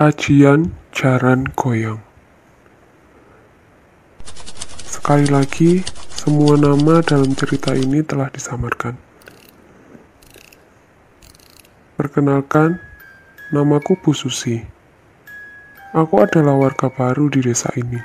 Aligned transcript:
Ajian 0.00 0.72
Jaran 0.88 1.52
Goyang 1.52 2.00
Sekali 4.88 5.28
lagi, 5.28 5.84
semua 6.08 6.56
nama 6.56 7.04
dalam 7.04 7.36
cerita 7.36 7.76
ini 7.76 8.00
telah 8.00 8.32
disamarkan. 8.32 8.96
Perkenalkan, 12.00 12.80
namaku 13.52 14.00
Bu 14.00 14.16
Susi. 14.16 14.64
Aku 15.92 16.24
adalah 16.24 16.56
warga 16.56 16.88
baru 16.88 17.28
di 17.28 17.44
desa 17.44 17.68
ini. 17.76 18.00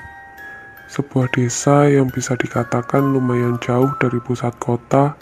Sebuah 0.92 1.32
desa 1.32 1.88
yang 1.88 2.12
bisa 2.12 2.36
dikatakan 2.36 3.16
lumayan 3.16 3.56
jauh 3.64 3.96
dari 4.04 4.20
pusat 4.20 4.52
kota 4.60 5.16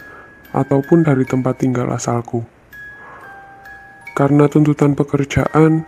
ataupun 0.50 1.06
dari 1.06 1.22
tempat 1.22 1.62
tinggal 1.62 1.94
asalku. 1.94 2.42
Karena 4.18 4.50
tuntutan 4.50 4.98
pekerjaan, 4.98 5.86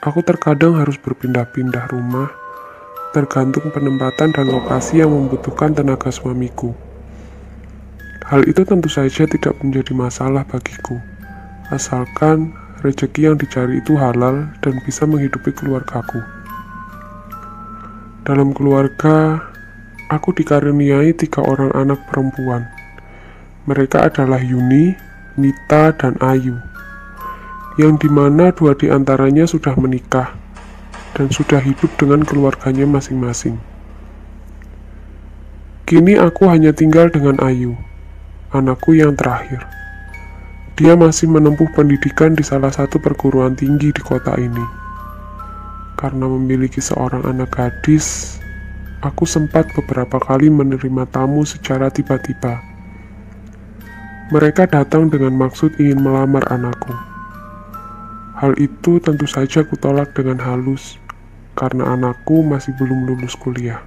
Aku 0.00 0.24
terkadang 0.24 0.80
harus 0.80 0.96
berpindah-pindah 0.96 1.92
rumah, 1.92 2.32
tergantung 3.12 3.68
penempatan 3.68 4.32
dan 4.32 4.48
lokasi 4.48 5.04
yang 5.04 5.12
membutuhkan 5.12 5.76
tenaga 5.76 6.08
suamiku. 6.08 6.72
Hal 8.24 8.48
itu 8.48 8.64
tentu 8.64 8.88
saja 8.88 9.28
tidak 9.28 9.60
menjadi 9.60 9.92
masalah 9.92 10.48
bagiku, 10.48 10.96
asalkan 11.68 12.56
rezeki 12.80 13.28
yang 13.28 13.36
dicari 13.36 13.84
itu 13.84 13.92
halal 14.00 14.48
dan 14.64 14.80
bisa 14.88 15.04
menghidupi 15.04 15.52
keluargaku. 15.52 16.24
Dalam 18.24 18.56
keluarga, 18.56 19.36
aku 20.08 20.32
dikaruniai 20.32 21.12
tiga 21.12 21.44
orang 21.44 21.76
anak 21.76 22.00
perempuan. 22.08 22.64
Mereka 23.68 24.08
adalah 24.08 24.40
Yuni, 24.40 24.96
Nita, 25.36 25.92
dan 25.92 26.16
Ayu 26.24 26.69
yang 27.80 27.96
di 27.96 28.12
mana 28.12 28.52
dua 28.52 28.76
di 28.76 28.92
antaranya 28.92 29.48
sudah 29.48 29.72
menikah 29.80 30.36
dan 31.16 31.32
sudah 31.32 31.56
hidup 31.64 31.88
dengan 31.96 32.20
keluarganya 32.20 32.84
masing-masing. 32.84 33.56
Kini 35.88 36.20
aku 36.20 36.46
hanya 36.46 36.70
tinggal 36.76 37.08
dengan 37.08 37.40
Ayu, 37.40 37.74
anakku 38.52 38.94
yang 38.94 39.16
terakhir. 39.16 39.64
Dia 40.76 40.94
masih 40.94 41.26
menempuh 41.26 41.66
pendidikan 41.72 42.36
di 42.36 42.44
salah 42.44 42.70
satu 42.70 43.00
perguruan 43.00 43.56
tinggi 43.56 43.90
di 43.90 44.02
kota 44.04 44.36
ini. 44.36 44.62
Karena 45.98 46.30
memiliki 46.30 46.78
seorang 46.80 47.26
anak 47.26 47.52
gadis, 47.52 48.38
aku 49.02 49.26
sempat 49.26 49.68
beberapa 49.76 50.20
kali 50.20 50.48
menerima 50.48 51.04
tamu 51.10 51.44
secara 51.44 51.90
tiba-tiba. 51.92 52.60
Mereka 54.30 54.70
datang 54.70 55.10
dengan 55.10 55.34
maksud 55.34 55.74
ingin 55.82 56.00
melamar 56.00 56.46
anakku. 56.48 57.09
Hal 58.40 58.56
itu 58.56 58.96
tentu 59.04 59.28
saja 59.28 59.60
kutolak 59.68 60.16
dengan 60.16 60.40
halus, 60.40 60.96
karena 61.52 61.92
anakku 61.92 62.40
masih 62.40 62.72
belum 62.80 63.04
lulus 63.04 63.36
kuliah. 63.36 63.84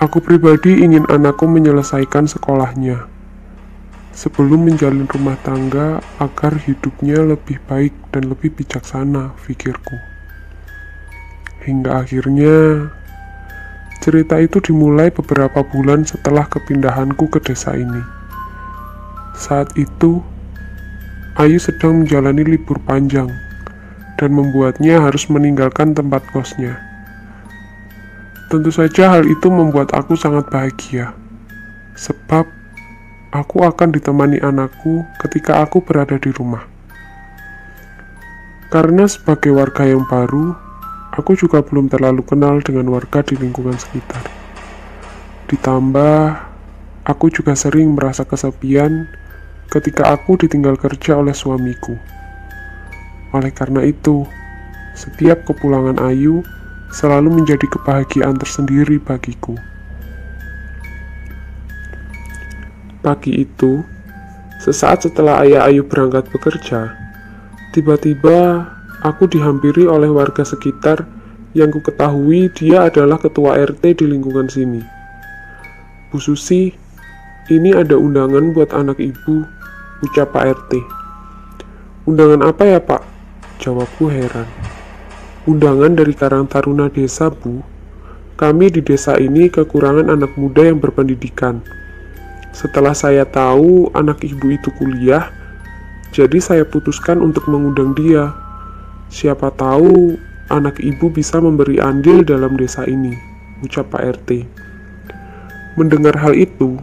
Aku 0.00 0.24
pribadi 0.24 0.80
ingin 0.80 1.04
anakku 1.12 1.44
menyelesaikan 1.44 2.24
sekolahnya 2.24 3.12
sebelum 4.16 4.64
menjalin 4.72 5.04
rumah 5.04 5.36
tangga 5.44 6.00
agar 6.16 6.56
hidupnya 6.56 7.20
lebih 7.20 7.60
baik 7.68 7.92
dan 8.16 8.32
lebih 8.32 8.48
bijaksana, 8.56 9.36
pikirku. 9.44 10.00
Hingga 11.68 12.00
akhirnya, 12.00 12.88
cerita 14.00 14.40
itu 14.40 14.64
dimulai 14.64 15.12
beberapa 15.12 15.60
bulan 15.60 16.08
setelah 16.08 16.48
kepindahanku 16.48 17.28
ke 17.28 17.44
desa 17.44 17.76
ini. 17.76 18.00
Saat 19.36 19.76
itu, 19.76 20.24
Ayu 21.36 21.60
sedang 21.60 22.00
menjalani 22.00 22.48
libur 22.48 22.80
panjang 22.88 23.28
dan 24.16 24.32
membuatnya 24.32 25.04
harus 25.04 25.28
meninggalkan 25.28 25.92
tempat 25.92 26.24
kosnya. 26.32 26.80
Tentu 28.48 28.72
saja 28.72 29.12
hal 29.12 29.28
itu 29.28 29.52
membuat 29.52 29.92
aku 29.92 30.16
sangat 30.16 30.48
bahagia, 30.48 31.12
sebab 31.92 32.48
aku 33.36 33.68
akan 33.68 33.92
ditemani 33.92 34.40
anakku 34.40 35.04
ketika 35.20 35.60
aku 35.60 35.84
berada 35.84 36.16
di 36.16 36.32
rumah. 36.32 36.64
Karena 38.72 39.04
sebagai 39.04 39.52
warga 39.52 39.84
yang 39.84 40.08
baru, 40.08 40.56
aku 41.12 41.36
juga 41.36 41.60
belum 41.60 41.92
terlalu 41.92 42.24
kenal 42.24 42.64
dengan 42.64 42.88
warga 42.88 43.20
di 43.20 43.36
lingkungan 43.36 43.76
sekitar. 43.76 44.24
Ditambah, 45.52 46.32
aku 47.04 47.28
juga 47.28 47.52
sering 47.52 47.92
merasa 47.92 48.24
kesepian 48.24 49.25
ketika 49.70 50.14
aku 50.14 50.38
ditinggal 50.38 50.78
kerja 50.78 51.18
oleh 51.18 51.34
suamiku. 51.34 51.98
Oleh 53.34 53.50
karena 53.50 53.82
itu, 53.82 54.24
setiap 54.96 55.44
kepulangan 55.44 56.00
Ayu 56.00 56.40
selalu 56.94 57.42
menjadi 57.42 57.66
kebahagiaan 57.68 58.38
tersendiri 58.38 58.96
bagiku. 59.02 59.58
Pagi 63.02 63.44
itu, 63.44 63.84
sesaat 64.62 65.06
setelah 65.06 65.44
ayah 65.44 65.68
Ayu 65.68 65.84
berangkat 65.86 66.26
bekerja, 66.30 66.94
tiba-tiba 67.76 68.70
aku 69.04 69.28
dihampiri 69.28 69.84
oleh 69.84 70.08
warga 70.10 70.42
sekitar 70.42 71.04
yang 71.52 71.72
ku 71.72 71.80
ketahui 71.80 72.52
dia 72.52 72.88
adalah 72.88 73.16
ketua 73.16 73.56
RT 73.56 74.00
di 74.00 74.04
lingkungan 74.08 74.48
sini. 74.48 74.82
Bu 76.10 76.20
Susi, 76.20 76.72
ini 77.52 77.70
ada 77.72 77.94
undangan 77.94 78.50
buat 78.50 78.74
anak 78.74 78.98
ibu 78.98 79.55
ucap 80.04 80.36
Pak 80.36 80.44
RT. 80.44 80.72
Undangan 82.04 82.44
apa 82.44 82.62
ya 82.68 82.80
Pak? 82.82 83.02
Jawabku 83.62 84.12
heran. 84.12 84.48
Undangan 85.46 85.94
dari 85.94 86.12
Karang 86.12 86.44
Taruna 86.50 86.90
Desa, 86.90 87.32
Bu. 87.32 87.62
Kami 88.36 88.68
di 88.68 88.84
desa 88.84 89.16
ini 89.16 89.48
kekurangan 89.48 90.12
anak 90.12 90.36
muda 90.36 90.68
yang 90.68 90.76
berpendidikan. 90.76 91.64
Setelah 92.52 92.92
saya 92.92 93.24
tahu 93.24 93.88
anak 93.96 94.20
ibu 94.20 94.52
itu 94.52 94.68
kuliah, 94.76 95.32
jadi 96.12 96.36
saya 96.40 96.64
putuskan 96.68 97.24
untuk 97.24 97.48
mengundang 97.48 97.96
dia. 97.96 98.32
Siapa 99.08 99.48
tahu 99.56 100.20
anak 100.52 100.80
ibu 100.84 101.08
bisa 101.08 101.40
memberi 101.40 101.80
andil 101.80 102.20
dalam 102.24 102.60
desa 102.60 102.84
ini, 102.84 103.16
ucap 103.64 103.88
Pak 103.88 104.20
RT. 104.20 104.44
Mendengar 105.80 106.16
hal 106.16 106.36
itu, 106.36 106.76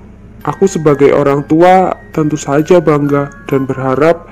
Aku 0.44 0.68
sebagai 0.68 1.16
orang 1.16 1.48
tua 1.48 1.96
tentu 2.12 2.36
saja 2.36 2.84
bangga 2.84 3.32
dan 3.48 3.64
berharap 3.64 4.28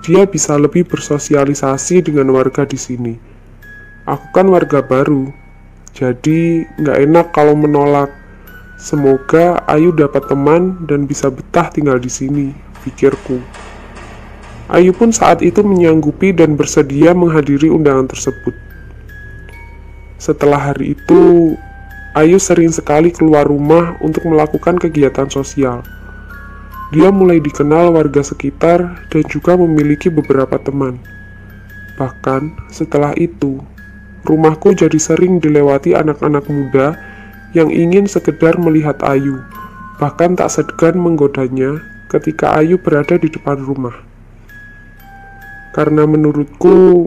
dia 0.00 0.24
bisa 0.24 0.56
lebih 0.56 0.88
bersosialisasi 0.88 2.00
dengan 2.00 2.32
warga 2.32 2.64
di 2.64 2.80
sini. 2.80 3.14
Aku 4.08 4.24
kan 4.32 4.48
warga 4.48 4.80
baru, 4.80 5.28
jadi 5.92 6.64
nggak 6.80 6.98
enak 7.04 7.26
kalau 7.36 7.52
menolak. 7.52 8.08
Semoga 8.80 9.60
Ayu 9.68 9.92
dapat 9.92 10.24
teman 10.32 10.88
dan 10.88 11.04
bisa 11.04 11.28
betah 11.28 11.68
tinggal 11.68 12.00
di 12.00 12.08
sini, 12.08 12.56
pikirku. 12.80 13.36
Ayu 14.72 14.96
pun 14.96 15.12
saat 15.12 15.44
itu 15.44 15.60
menyanggupi 15.60 16.32
dan 16.32 16.56
bersedia 16.56 17.12
menghadiri 17.12 17.68
undangan 17.68 18.08
tersebut. 18.08 18.56
Setelah 20.16 20.72
hari 20.72 20.96
itu, 20.96 21.52
Ayu 22.10 22.42
sering 22.42 22.74
sekali 22.74 23.14
keluar 23.14 23.46
rumah 23.46 23.94
untuk 24.02 24.26
melakukan 24.26 24.82
kegiatan 24.82 25.30
sosial. 25.30 25.86
Dia 26.90 27.06
mulai 27.14 27.38
dikenal 27.38 27.94
warga 27.94 28.18
sekitar 28.18 29.06
dan 29.14 29.22
juga 29.30 29.54
memiliki 29.54 30.10
beberapa 30.10 30.58
teman. 30.58 30.98
Bahkan 31.94 32.66
setelah 32.66 33.14
itu, 33.14 33.62
rumahku 34.26 34.74
jadi 34.74 34.98
sering 34.98 35.38
dilewati 35.38 35.94
anak-anak 35.94 36.50
muda 36.50 36.98
yang 37.54 37.70
ingin 37.70 38.10
sekedar 38.10 38.58
melihat 38.58 38.98
Ayu, 39.06 39.38
bahkan 40.02 40.34
tak 40.34 40.50
segan 40.50 40.98
menggodanya 40.98 41.78
ketika 42.10 42.58
Ayu 42.58 42.74
berada 42.82 43.22
di 43.22 43.30
depan 43.30 43.62
rumah. 43.62 43.94
Karena 45.78 46.10
menurutku, 46.10 47.06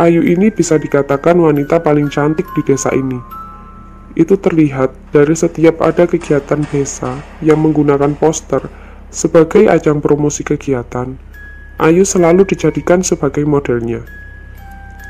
Ayu 0.00 0.24
ini 0.24 0.48
bisa 0.48 0.80
dikatakan 0.80 1.36
wanita 1.36 1.84
paling 1.84 2.08
cantik 2.08 2.48
di 2.56 2.64
desa 2.64 2.88
ini 2.96 3.41
itu 4.14 4.36
terlihat 4.36 4.92
dari 5.10 5.32
setiap 5.32 5.80
ada 5.80 6.04
kegiatan 6.04 6.64
desa 6.68 7.20
yang 7.40 7.60
menggunakan 7.60 8.12
poster 8.16 8.68
sebagai 9.12 9.68
ajang 9.68 10.00
promosi 10.00 10.40
kegiatan, 10.40 11.20
Ayu 11.76 12.06
selalu 12.06 12.48
dijadikan 12.48 13.04
sebagai 13.04 13.44
modelnya. 13.44 14.00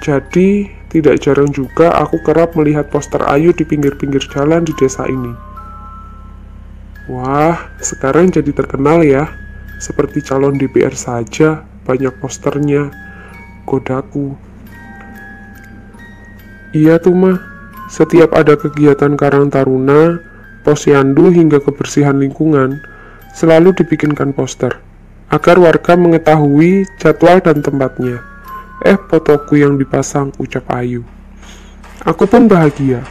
Jadi, 0.02 0.66
tidak 0.90 1.22
jarang 1.22 1.54
juga 1.54 1.94
aku 1.94 2.18
kerap 2.26 2.58
melihat 2.58 2.90
poster 2.90 3.22
Ayu 3.28 3.54
di 3.54 3.62
pinggir-pinggir 3.62 4.26
jalan 4.34 4.66
di 4.66 4.74
desa 4.74 5.06
ini. 5.06 5.30
Wah, 7.06 7.70
sekarang 7.78 8.34
jadi 8.34 8.50
terkenal 8.50 9.06
ya. 9.06 9.30
Seperti 9.78 10.22
calon 10.22 10.58
DPR 10.58 10.94
saja, 10.94 11.62
banyak 11.86 12.14
posternya. 12.18 12.90
Godaku. 13.62 14.34
Iya 16.74 16.98
tuh 16.98 17.14
mah, 17.14 17.51
setiap 17.92 18.32
ada 18.32 18.56
kegiatan 18.56 19.20
Karang 19.20 19.52
Taruna, 19.52 20.16
posyandu 20.64 21.28
hingga 21.28 21.60
kebersihan 21.60 22.16
lingkungan, 22.16 22.80
selalu 23.36 23.76
dibikinkan 23.76 24.32
poster 24.32 24.80
agar 25.32 25.56
warga 25.60 25.92
mengetahui 25.96 26.88
jadwal 26.96 27.40
dan 27.44 27.60
tempatnya. 27.60 28.20
Eh, 28.88 28.96
fotoku 28.96 29.60
yang 29.60 29.76
dipasang, 29.76 30.32
ucap 30.40 30.64
Ayu. 30.72 31.04
Aku 32.04 32.24
pun 32.24 32.48
bahagia, 32.48 33.04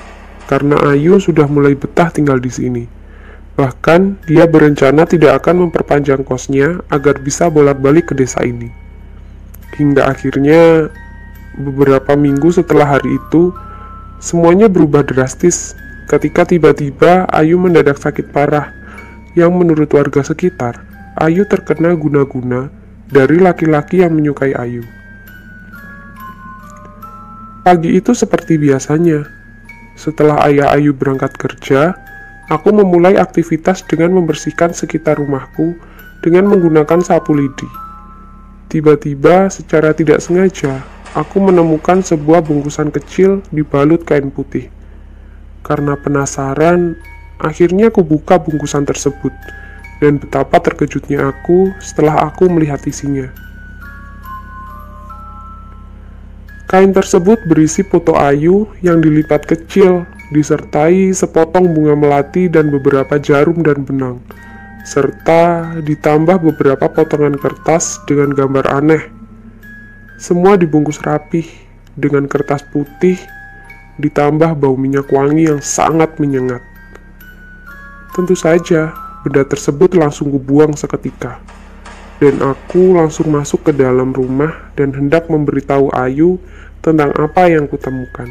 karena 0.46 0.78
Ayu 0.90 1.18
sudah 1.18 1.46
mulai 1.46 1.78
betah 1.78 2.10
tinggal 2.10 2.38
di 2.38 2.50
sini. 2.50 2.84
Bahkan, 3.58 4.26
dia 4.26 4.46
berencana 4.46 5.06
tidak 5.06 5.42
akan 5.46 5.70
memperpanjang 5.70 6.26
kosnya 6.26 6.82
agar 6.90 7.22
bisa 7.22 7.50
bolak-balik 7.50 8.10
ke 8.10 8.14
desa 8.18 8.42
ini. 8.46 8.70
Hingga 9.78 10.10
akhirnya, 10.10 10.90
beberapa 11.58 12.14
minggu 12.14 12.52
setelah 12.52 13.00
hari 13.00 13.18
itu, 13.18 13.56
semuanya 14.22 14.70
berubah 14.70 15.02
drastis 15.02 15.74
ketika 16.06 16.46
tiba-tiba 16.46 17.26
Ayu 17.34 17.58
mendadak 17.58 17.98
sakit 17.98 18.30
parah 18.30 18.70
yang 19.34 19.52
menurut 19.58 19.90
warga 19.92 20.22
sekitar, 20.22 20.80
Ayu 21.18 21.44
terkena 21.50 21.98
guna-guna 21.98 22.70
dari 23.10 23.42
laki-laki 23.42 24.06
yang 24.06 24.14
menyukai 24.14 24.54
Ayu. 24.56 24.86
Pagi 27.62 27.94
itu 27.94 28.14
seperti 28.14 28.58
biasanya. 28.58 29.26
Setelah 29.94 30.50
ayah 30.50 30.74
Ayu 30.74 30.98
berangkat 30.98 31.38
kerja, 31.38 31.94
aku 32.50 32.74
memulai 32.74 33.22
aktivitas 33.22 33.86
dengan 33.86 34.18
membersihkan 34.18 34.74
sekitar 34.74 35.22
rumahku 35.22 35.78
dengan 36.26 36.50
menggunakan 36.50 37.06
sapu 37.06 37.38
lidi. 37.38 37.70
Tiba-tiba, 38.72 39.52
secara 39.52 39.94
tidak 39.94 40.24
sengaja, 40.24 40.82
aku 41.16 41.38
menemukan 41.40 42.04
sebuah 42.04 42.44
bungkusan 42.46 42.90
kecil 42.90 43.44
dibalut 43.52 44.04
kain 44.04 44.32
putih. 44.32 44.72
Karena 45.62 45.94
penasaran, 45.94 46.98
Akhirnya 47.42 47.90
aku 47.90 48.06
buka 48.06 48.38
bungkusan 48.38 48.86
tersebut, 48.86 49.34
dan 49.98 50.22
betapa 50.22 50.62
terkejutnya 50.62 51.34
aku 51.34 51.74
setelah 51.82 52.30
aku 52.30 52.46
melihat 52.46 52.78
isinya. 52.86 53.34
Kain 56.70 56.94
tersebut 56.94 57.42
berisi 57.50 57.82
foto 57.82 58.14
Ayu 58.14 58.70
yang 58.86 59.02
dilipat 59.02 59.50
kecil, 59.50 60.06
disertai 60.30 61.10
sepotong 61.12 61.74
bunga 61.74 61.98
melati 61.98 62.46
dan 62.46 62.70
beberapa 62.70 63.18
jarum 63.18 63.66
dan 63.66 63.82
benang, 63.82 64.22
serta 64.86 65.76
ditambah 65.82 66.46
beberapa 66.46 66.94
potongan 66.94 67.42
kertas 67.42 67.98
dengan 68.06 68.38
gambar 68.38 68.70
aneh. 68.70 69.21
Semua 70.22 70.54
dibungkus 70.54 71.02
rapih 71.02 71.50
dengan 71.98 72.30
kertas 72.30 72.62
putih, 72.70 73.18
ditambah 73.98 74.54
bau 74.54 74.78
minyak 74.78 75.10
wangi 75.10 75.50
yang 75.50 75.66
sangat 75.66 76.14
menyengat. 76.22 76.62
Tentu 78.14 78.38
saja, 78.38 78.94
benda 79.26 79.42
tersebut 79.42 79.98
langsung 79.98 80.30
kubuang 80.30 80.78
seketika. 80.78 81.42
Dan 82.22 82.38
aku 82.38 82.94
langsung 82.94 83.34
masuk 83.34 83.66
ke 83.66 83.72
dalam 83.74 84.14
rumah 84.14 84.70
dan 84.78 84.94
hendak 84.94 85.26
memberitahu 85.26 85.90
Ayu 85.90 86.38
tentang 86.86 87.10
apa 87.18 87.50
yang 87.50 87.66
kutemukan. 87.66 88.30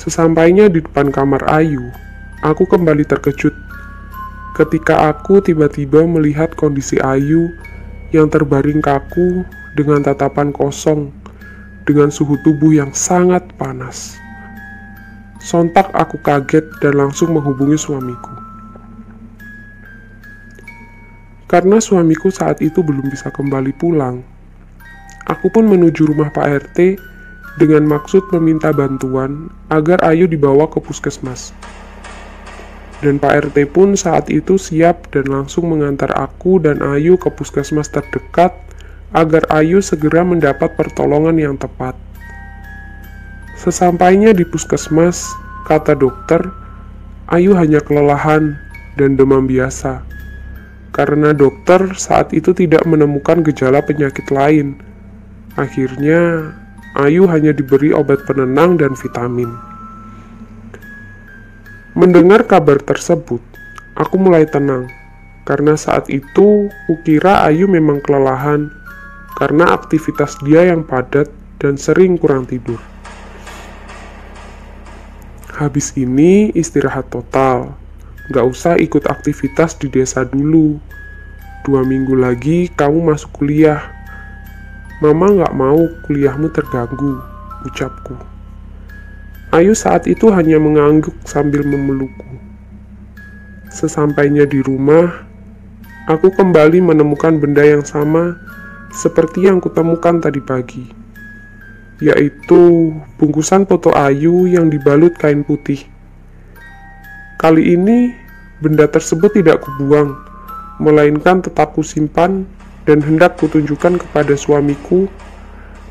Sesampainya 0.00 0.72
di 0.72 0.80
depan 0.80 1.12
kamar 1.12 1.44
Ayu, 1.44 1.92
aku 2.40 2.64
kembali 2.64 3.04
terkejut 3.04 3.52
ketika 4.56 5.12
aku 5.12 5.44
tiba-tiba 5.44 6.08
melihat 6.08 6.56
kondisi 6.56 6.96
Ayu 7.04 7.52
yang 8.14 8.32
terbaring 8.32 8.80
kaku 8.80 9.44
dengan 9.76 10.00
tatapan 10.00 10.48
kosong 10.54 11.12
dengan 11.88 12.12
suhu 12.12 12.36
tubuh 12.44 12.76
yang 12.76 12.92
sangat 12.92 13.44
panas. 13.56 14.20
Sontak 15.40 15.88
aku 15.96 16.20
kaget 16.20 16.68
dan 16.84 17.00
langsung 17.00 17.32
menghubungi 17.32 17.80
suamiku. 17.80 18.32
Karena 21.48 21.80
suamiku 21.80 22.28
saat 22.28 22.60
itu 22.60 22.84
belum 22.84 23.08
bisa 23.08 23.32
kembali 23.32 23.72
pulang, 23.80 24.20
aku 25.24 25.48
pun 25.48 25.64
menuju 25.64 26.12
rumah 26.12 26.28
Pak 26.28 26.68
RT 26.68 27.00
dengan 27.56 27.88
maksud 27.88 28.28
meminta 28.36 28.68
bantuan 28.68 29.48
agar 29.72 29.96
Ayu 30.04 30.28
dibawa 30.28 30.68
ke 30.68 30.76
puskesmas. 30.76 31.56
Dan 32.98 33.22
Pak 33.22 33.50
RT 33.50 33.70
pun 33.70 33.94
saat 33.94 34.26
itu 34.26 34.58
siap 34.58 35.14
dan 35.14 35.30
langsung 35.30 35.70
mengantar 35.70 36.10
aku 36.18 36.58
dan 36.58 36.82
Ayu 36.82 37.14
ke 37.14 37.30
puskesmas 37.30 37.86
terdekat 37.94 38.50
agar 39.14 39.46
Ayu 39.54 39.78
segera 39.78 40.26
mendapat 40.26 40.74
pertolongan 40.74 41.38
yang 41.38 41.54
tepat. 41.54 41.94
Sesampainya 43.54 44.34
di 44.34 44.42
puskesmas, 44.42 45.30
kata 45.70 45.94
dokter, 45.94 46.42
Ayu 47.30 47.54
hanya 47.54 47.78
kelelahan 47.78 48.58
dan 48.98 49.14
demam 49.14 49.46
biasa. 49.46 50.02
Karena 50.90 51.30
dokter 51.30 51.94
saat 51.94 52.34
itu 52.34 52.50
tidak 52.50 52.82
menemukan 52.82 53.46
gejala 53.46 53.78
penyakit 53.78 54.26
lain. 54.34 54.74
Akhirnya, 55.54 56.50
Ayu 56.98 57.30
hanya 57.30 57.54
diberi 57.54 57.94
obat 57.94 58.26
penenang 58.26 58.74
dan 58.74 58.98
vitamin. 58.98 59.77
Mendengar 61.98 62.46
kabar 62.46 62.78
tersebut, 62.78 63.42
aku 63.98 64.22
mulai 64.22 64.46
tenang 64.46 64.86
karena 65.42 65.74
saat 65.74 66.06
itu 66.06 66.70
kukira 66.86 67.42
Ayu 67.42 67.66
memang 67.66 67.98
kelelahan 67.98 68.70
karena 69.34 69.74
aktivitas 69.74 70.38
dia 70.46 70.62
yang 70.70 70.86
padat 70.86 71.26
dan 71.58 71.74
sering 71.74 72.14
kurang 72.14 72.46
tidur. 72.46 72.78
Habis 75.58 75.90
ini 75.98 76.54
istirahat 76.54 77.10
total. 77.10 77.74
Gak 78.30 78.46
usah 78.46 78.78
ikut 78.78 79.02
aktivitas 79.10 79.74
di 79.74 79.90
desa 79.90 80.22
dulu. 80.22 80.78
Dua 81.66 81.82
minggu 81.82 82.14
lagi 82.14 82.70
kamu 82.78 83.10
masuk 83.10 83.42
kuliah. 83.42 83.82
Mama 85.02 85.34
gak 85.34 85.50
mau 85.50 85.82
kuliahmu 86.06 86.46
terganggu, 86.54 87.18
ucapku. 87.66 88.37
Ayu 89.48 89.72
saat 89.72 90.04
itu 90.04 90.28
hanya 90.28 90.60
mengangguk 90.60 91.16
sambil 91.24 91.64
memelukku. 91.64 92.28
Sesampainya 93.72 94.44
di 94.44 94.60
rumah, 94.60 95.24
aku 96.04 96.28
kembali 96.32 96.84
menemukan 96.84 97.40
benda 97.40 97.64
yang 97.64 97.80
sama 97.80 98.36
seperti 98.92 99.48
yang 99.48 99.60
kutemukan 99.60 100.20
tadi 100.20 100.40
pagi 100.44 100.98
yaitu 101.98 102.94
bungkusan 103.18 103.66
foto 103.66 103.90
Ayu 103.90 104.46
yang 104.46 104.70
dibalut 104.70 105.14
kain 105.18 105.42
putih. 105.42 105.82
Kali 107.38 107.74
ini, 107.74 108.14
benda 108.62 108.86
tersebut 108.86 109.34
tidak 109.34 109.62
kubuang, 109.66 110.14
melainkan 110.78 111.42
tetap 111.42 111.74
kusimpan 111.74 112.46
dan 112.86 112.98
hendak 113.02 113.38
kutunjukkan 113.38 113.98
kepada 113.98 114.34
suamiku 114.38 115.10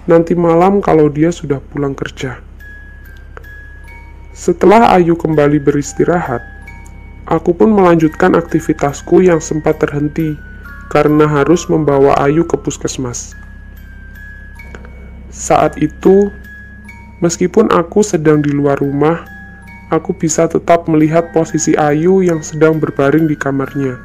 nanti 0.07 0.31
malam 0.35 0.79
kalau 0.79 1.11
dia 1.11 1.31
sudah 1.31 1.59
pulang 1.59 1.95
kerja. 1.95 2.46
Setelah 4.37 4.93
Ayu 4.93 5.17
kembali 5.17 5.57
beristirahat, 5.57 6.45
aku 7.25 7.57
pun 7.57 7.73
melanjutkan 7.73 8.37
aktivitasku 8.37 9.25
yang 9.25 9.41
sempat 9.41 9.81
terhenti 9.81 10.37
karena 10.93 11.25
harus 11.25 11.65
membawa 11.65 12.13
Ayu 12.21 12.45
ke 12.45 12.53
puskesmas. 12.53 13.33
Saat 15.33 15.81
itu, 15.81 16.29
meskipun 17.17 17.73
aku 17.73 18.05
sedang 18.05 18.45
di 18.45 18.53
luar 18.53 18.77
rumah, 18.77 19.25
aku 19.89 20.13
bisa 20.13 20.45
tetap 20.45 20.85
melihat 20.85 21.33
posisi 21.33 21.73
Ayu 21.73 22.21
yang 22.21 22.45
sedang 22.45 22.77
berbaring 22.77 23.25
di 23.25 23.33
kamarnya. 23.33 23.97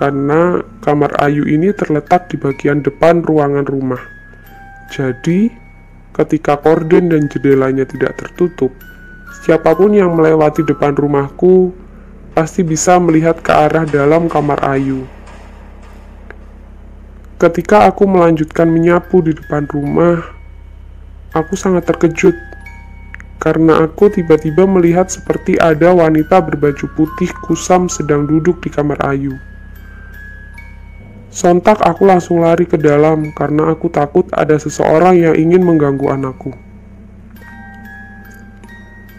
Karena 0.00 0.64
kamar 0.80 1.12
Ayu 1.20 1.44
ini 1.44 1.68
terletak 1.76 2.32
di 2.32 2.40
bagian 2.40 2.80
depan 2.80 3.20
ruangan 3.20 3.68
rumah. 3.68 4.00
Jadi, 4.88 5.52
ketika 6.16 6.56
korden 6.64 7.12
dan 7.12 7.28
jendelanya 7.28 7.84
tidak 7.84 8.16
tertutup, 8.16 8.72
siapa 9.42 9.74
pun 9.74 9.94
yang 9.94 10.14
melewati 10.14 10.66
depan 10.66 10.94
rumahku 10.94 11.70
pasti 12.38 12.62
bisa 12.62 13.02
melihat 13.02 13.42
ke 13.42 13.50
arah 13.50 13.82
dalam 13.82 14.30
kamar 14.30 14.62
Ayu. 14.62 15.02
Ketika 17.38 17.86
aku 17.86 18.06
melanjutkan 18.06 18.66
menyapu 18.66 19.22
di 19.22 19.34
depan 19.34 19.66
rumah, 19.70 20.22
aku 21.34 21.54
sangat 21.54 21.86
terkejut 21.86 22.34
karena 23.38 23.86
aku 23.86 24.10
tiba-tiba 24.10 24.66
melihat 24.66 25.06
seperti 25.06 25.54
ada 25.62 25.94
wanita 25.94 26.42
berbaju 26.42 26.86
putih 26.98 27.30
kusam 27.46 27.86
sedang 27.86 28.26
duduk 28.26 28.58
di 28.62 28.70
kamar 28.70 28.98
Ayu. 29.06 29.38
Sontak 31.30 31.78
aku 31.86 32.02
langsung 32.02 32.42
lari 32.42 32.66
ke 32.66 32.74
dalam 32.74 33.30
karena 33.38 33.70
aku 33.70 33.86
takut 33.86 34.26
ada 34.34 34.58
seseorang 34.58 35.14
yang 35.22 35.34
ingin 35.38 35.62
mengganggu 35.62 36.10
anakku. 36.10 36.50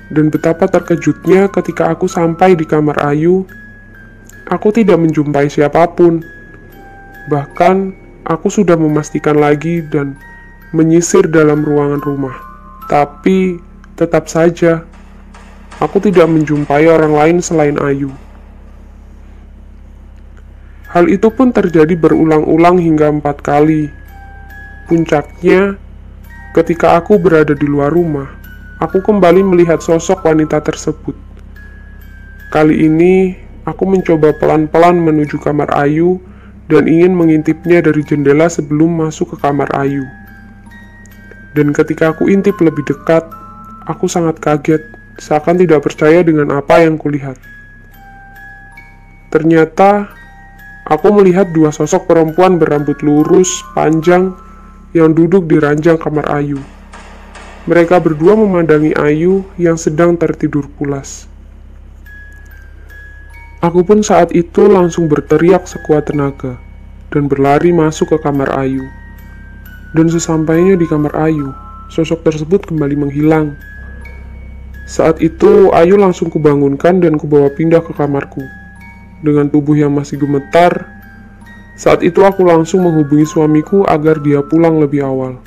Dan 0.09 0.33
betapa 0.33 0.65
terkejutnya 0.65 1.49
ketika 1.53 1.93
aku 1.93 2.09
sampai 2.09 2.57
di 2.57 2.65
kamar 2.65 2.97
Ayu, 3.05 3.45
aku 4.49 4.73
tidak 4.73 4.97
menjumpai 4.97 5.45
siapa 5.49 5.85
pun. 5.93 6.25
Bahkan 7.29 8.09
Aku 8.29 8.45
sudah 8.45 8.77
memastikan 8.77 9.41
lagi 9.41 9.81
dan 9.81 10.13
menyisir 10.69 11.25
dalam 11.25 11.65
ruangan 11.65 11.97
rumah. 11.97 12.37
Tapi 12.85 13.57
tetap 13.97 14.29
saja 14.29 14.85
aku 15.81 15.97
tidak 15.97 16.29
menjumpai 16.29 16.85
orang 16.85 17.09
lain 17.09 17.37
selain 17.41 17.81
Ayu. 17.81 18.13
Hal 20.93 21.09
itu 21.09 21.33
pun 21.33 21.49
terjadi 21.49 21.97
berulang-ulang 21.97 22.77
hingga 22.77 23.09
empat 23.09 23.41
kali, 23.41 23.89
Puncaknya, 24.85 25.77
ketika 26.53 27.01
aku 27.01 27.17
berada 27.17 27.57
di 27.57 27.65
luar 27.65 27.93
rumah, 27.93 28.29
aku 28.79 29.03
kembali 29.03 29.43
melihat 29.43 29.83
sosok 29.83 30.23
wanita 30.23 30.63
tersebut. 30.63 31.13
Kali 32.49 32.87
ini, 32.87 33.35
aku 33.67 33.85
mencoba 33.85 34.33
pelan-pelan 34.39 34.97
menuju 35.03 35.37
kamar 35.43 35.69
Ayu 35.75 36.17
dan 36.71 36.87
ingin 36.87 37.13
mengintipnya 37.13 37.83
dari 37.83 38.01
jendela 38.01 38.47
sebelum 38.47 39.05
masuk 39.05 39.35
ke 39.35 39.37
kamar 39.43 39.69
Ayu. 39.75 40.07
Dan 41.53 41.75
ketika 41.75 42.15
aku 42.15 42.31
intip 42.31 42.57
lebih 42.63 42.87
dekat, 42.87 43.27
aku 43.85 44.07
sangat 44.07 44.39
kaget, 44.39 44.81
seakan 45.19 45.59
tidak 45.59 45.83
percaya 45.83 46.23
dengan 46.23 46.55
apa 46.55 46.79
yang 46.81 46.95
kulihat. 46.95 47.35
Ternyata, 49.29 50.09
aku 50.87 51.13
melihat 51.13 51.51
dua 51.53 51.69
sosok 51.69 52.09
perempuan 52.09 52.57
berambut 52.57 52.97
lurus, 53.05 53.61
panjang, 53.75 54.33
yang 54.95 55.13
duduk 55.13 55.45
di 55.45 55.61
ranjang 55.61 56.01
kamar 56.01 56.25
Ayu. 56.33 56.78
Mereka 57.69 58.01
berdua 58.01 58.33
memandangi 58.33 58.97
Ayu 58.97 59.45
yang 59.61 59.77
sedang 59.77 60.17
tertidur 60.17 60.65
pulas. 60.73 61.29
Aku 63.61 63.85
pun 63.85 64.01
saat 64.01 64.33
itu 64.33 64.65
langsung 64.65 65.05
berteriak 65.05 65.69
sekuat 65.69 66.09
tenaga 66.09 66.57
dan 67.13 67.29
berlari 67.29 67.69
masuk 67.69 68.09
ke 68.09 68.25
kamar 68.25 68.49
Ayu. 68.57 68.81
Dan 69.93 70.09
sesampainya 70.09 70.81
di 70.81 70.89
kamar 70.89 71.13
Ayu, 71.13 71.53
sosok 71.93 72.25
tersebut 72.25 72.65
kembali 72.65 73.05
menghilang. 73.05 73.53
Saat 74.89 75.21
itu, 75.21 75.69
Ayu 75.69 75.93
langsung 75.93 76.33
kubangunkan 76.33 77.05
dan 77.05 77.21
kubawa 77.21 77.53
pindah 77.53 77.85
ke 77.85 77.93
kamarku. 77.93 78.41
Dengan 79.21 79.45
tubuh 79.45 79.77
yang 79.77 79.93
masih 79.93 80.17
gemetar, 80.17 80.89
saat 81.77 82.01
itu 82.01 82.25
aku 82.25 82.49
langsung 82.49 82.81
menghubungi 82.81 83.29
suamiku 83.29 83.85
agar 83.85 84.17
dia 84.25 84.41
pulang 84.41 84.81
lebih 84.81 85.05
awal. 85.05 85.37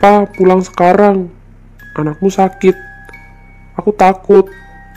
Pa, 0.00 0.24
pulang 0.24 0.64
sekarang. 0.64 1.28
Anakmu 1.92 2.32
sakit. 2.32 2.72
Aku 3.76 3.92
takut. 3.92 4.48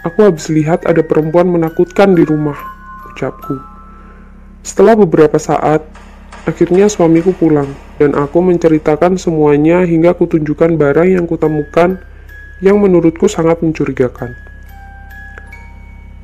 Aku 0.08 0.24
habis 0.24 0.48
lihat 0.48 0.88
ada 0.88 1.04
perempuan 1.04 1.48
menakutkan 1.48 2.16
di 2.16 2.24
rumah, 2.28 2.56
ucapku. 3.12 3.56
Setelah 4.64 5.00
beberapa 5.00 5.40
saat, 5.40 5.84
akhirnya 6.44 6.92
suamiku 6.92 7.32
pulang 7.36 7.72
dan 8.00 8.16
aku 8.16 8.44
menceritakan 8.44 9.16
semuanya 9.16 9.84
hingga 9.88 10.12
kutunjukkan 10.16 10.76
barang 10.76 11.08
yang 11.20 11.24
kutemukan 11.28 12.00
yang 12.60 12.80
menurutku 12.80 13.28
sangat 13.32 13.60
mencurigakan. 13.60 14.36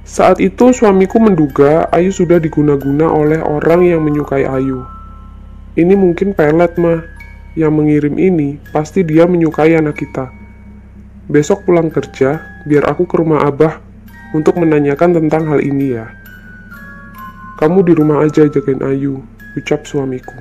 Saat 0.07 0.39
itu 0.39 0.71
suamiku 0.71 1.19
menduga 1.19 1.87
Ayu 1.91 2.15
sudah 2.15 2.39
diguna-guna 2.39 3.11
oleh 3.11 3.39
orang 3.43 3.87
yang 3.87 4.03
menyukai 4.03 4.43
Ayu. 4.43 4.83
Ini 5.75 5.93
mungkin 5.95 6.31
pelet 6.31 6.75
mah. 6.79 7.18
Yang 7.59 7.73
mengirim 7.75 8.15
ini 8.15 8.55
pasti 8.71 9.03
dia 9.03 9.27
menyukai 9.27 9.75
anak 9.75 9.99
kita. 9.99 10.31
Besok 11.27 11.67
pulang 11.67 11.91
kerja, 11.91 12.39
biar 12.63 12.87
aku 12.87 13.03
ke 13.03 13.19
rumah 13.19 13.43
Abah 13.43 13.83
untuk 14.31 14.55
menanyakan 14.55 15.19
tentang 15.19 15.43
hal 15.51 15.59
ini 15.59 15.99
ya. 15.99 16.07
Kamu 17.59 17.83
di 17.83 17.91
rumah 17.91 18.23
aja 18.23 18.47
jagain 18.47 18.79
Ayu, 18.79 19.19
ucap 19.59 19.83
suamiku. 19.83 20.39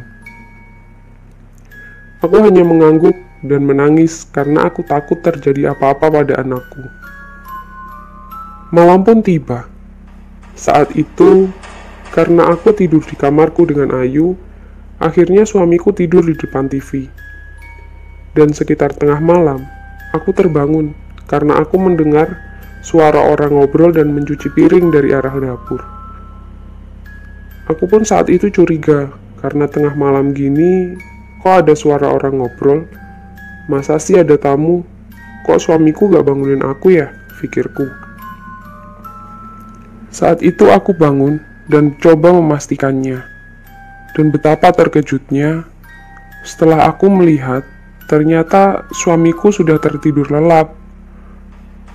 Aku 2.22 2.38
hanya 2.38 2.62
mengangguk 2.62 3.18
dan 3.42 3.66
menangis 3.66 4.22
karena 4.30 4.70
aku 4.70 4.86
takut 4.86 5.18
terjadi 5.18 5.74
apa-apa 5.74 6.22
pada 6.22 6.38
anakku. 6.38 6.86
Malam 8.70 9.02
pun 9.02 9.18
tiba. 9.26 9.66
Saat 10.54 10.94
itu, 10.94 11.50
karena 12.14 12.54
aku 12.54 12.70
tidur 12.70 13.02
di 13.02 13.18
kamarku 13.18 13.66
dengan 13.66 13.90
Ayu, 13.98 14.38
akhirnya 14.98 15.46
suamiku 15.46 15.94
tidur 15.94 16.26
di 16.26 16.34
depan 16.34 16.66
TV. 16.66 17.06
Dan 18.34 18.54
sekitar 18.54 18.94
tengah 18.94 19.18
malam, 19.18 19.66
aku 20.14 20.30
terbangun 20.34 20.94
karena 21.26 21.58
aku 21.58 21.78
mendengar 21.78 22.38
suara 22.82 23.18
orang 23.18 23.58
ngobrol 23.58 23.90
dan 23.90 24.14
mencuci 24.14 24.50
piring 24.54 24.94
dari 24.94 25.10
arah 25.10 25.34
dapur. 25.38 25.82
Aku 27.68 27.84
pun 27.84 28.06
saat 28.06 28.32
itu 28.32 28.48
curiga 28.48 29.12
karena 29.44 29.68
tengah 29.68 29.92
malam 29.92 30.32
gini 30.32 30.96
kok 31.44 31.66
ada 31.66 31.74
suara 31.76 32.10
orang 32.10 32.40
ngobrol. 32.40 32.88
Masa 33.68 34.00
sih 34.00 34.16
ada 34.16 34.40
tamu? 34.40 34.80
Kok 35.44 35.60
suamiku 35.60 36.08
gak 36.08 36.24
bangunin 36.24 36.64
aku 36.64 36.96
ya? 36.96 37.12
Pikirku. 37.36 37.84
Saat 40.08 40.40
itu 40.40 40.72
aku 40.72 40.96
bangun 40.96 41.38
dan 41.68 41.92
coba 42.00 42.32
memastikannya. 42.32 43.37
Dan 44.18 44.34
betapa 44.34 44.74
terkejutnya 44.74 45.62
setelah 46.42 46.90
aku 46.90 47.06
melihat 47.06 47.62
ternyata 48.10 48.82
suamiku 48.90 49.54
sudah 49.54 49.78
tertidur 49.78 50.26
lelap. 50.26 50.74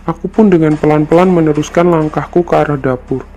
Aku 0.08 0.32
pun 0.32 0.48
dengan 0.48 0.80
pelan-pelan 0.80 1.28
meneruskan 1.28 1.92
langkahku 1.92 2.48
ke 2.48 2.56
arah 2.56 2.80
dapur. 2.80 3.28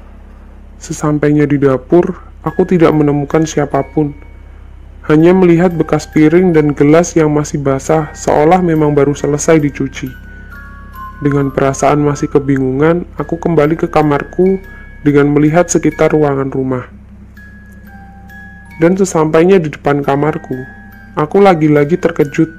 Sesampainya 0.79 1.51
di 1.51 1.59
dapur, 1.59 2.15
aku 2.47 2.63
tidak 2.63 2.95
menemukan 2.95 3.43
siapa 3.43 3.83
pun. 3.91 4.15
Hanya 5.11 5.35
melihat 5.35 5.75
bekas 5.75 6.07
piring 6.07 6.55
dan 6.55 6.71
gelas 6.71 7.19
yang 7.19 7.35
masih 7.35 7.59
basah 7.59 8.15
seolah 8.15 8.63
memang 8.63 8.95
baru 8.95 9.19
selesai 9.19 9.59
dicuci. 9.63 10.11
Dengan 11.27 11.51
perasaan 11.51 12.07
masih 12.07 12.31
kebingungan, 12.31 13.03
aku 13.19 13.35
kembali 13.35 13.75
ke 13.75 13.91
kamarku 13.91 14.63
dengan 15.03 15.35
melihat 15.35 15.67
sekitar 15.67 16.15
ruangan 16.15 16.55
rumah. 16.55 16.96
Dan 18.77 18.93
sesampainya 18.93 19.57
di 19.57 19.73
depan 19.73 20.05
kamarku, 20.05 20.57
aku 21.17 21.41
lagi-lagi 21.41 21.97
terkejut 21.97 22.53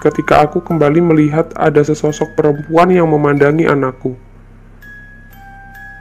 ketika 0.00 0.46
aku 0.46 0.62
kembali 0.62 1.02
melihat 1.02 1.50
ada 1.58 1.82
sesosok 1.82 2.38
perempuan 2.38 2.88
yang 2.94 3.10
memandangi 3.10 3.66
anakku. 3.66 4.14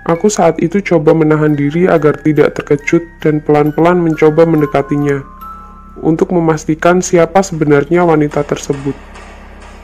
Aku 0.06 0.26
saat 0.30 0.58
itu 0.62 0.82
coba 0.82 1.14
menahan 1.14 1.54
diri 1.54 1.86
agar 1.86 2.18
tidak 2.22 2.58
terkejut 2.58 3.04
dan 3.22 3.42
pelan-pelan 3.42 4.02
mencoba 4.02 4.46
mendekatinya 4.46 5.22
untuk 6.02 6.34
memastikan 6.34 7.04
siapa 7.04 7.44
sebenarnya 7.44 8.08
wanita 8.08 8.42
tersebut. 8.46 8.96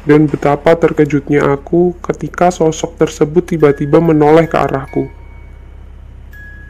Dan 0.06 0.30
betapa 0.30 0.78
terkejutnya 0.78 1.42
aku 1.42 1.98
ketika 2.06 2.54
sosok 2.54 3.02
tersebut 3.02 3.54
tiba-tiba 3.54 3.98
menoleh 3.98 4.46
ke 4.46 4.54
arahku. 4.54 5.10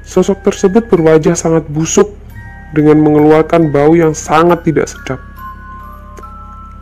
Sosok 0.08 0.48
tersebut 0.48 0.88
berwajah 0.88 1.36
sangat 1.36 1.68
busuk 1.68 2.25
dengan 2.72 3.04
mengeluarkan 3.04 3.70
bau 3.70 3.94
yang 3.94 4.16
sangat 4.16 4.66
tidak 4.66 4.90
sedap. 4.90 5.22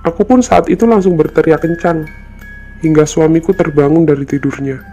Aku 0.03 0.27
pun 0.27 0.43
saat 0.43 0.67
itu 0.67 0.83
langsung 0.83 1.15
berteriak 1.15 1.63
kencang 1.63 2.07
hingga 2.83 3.07
suamiku 3.07 3.55
terbangun 3.55 4.03
dari 4.03 4.27
tidurnya. 4.27 4.83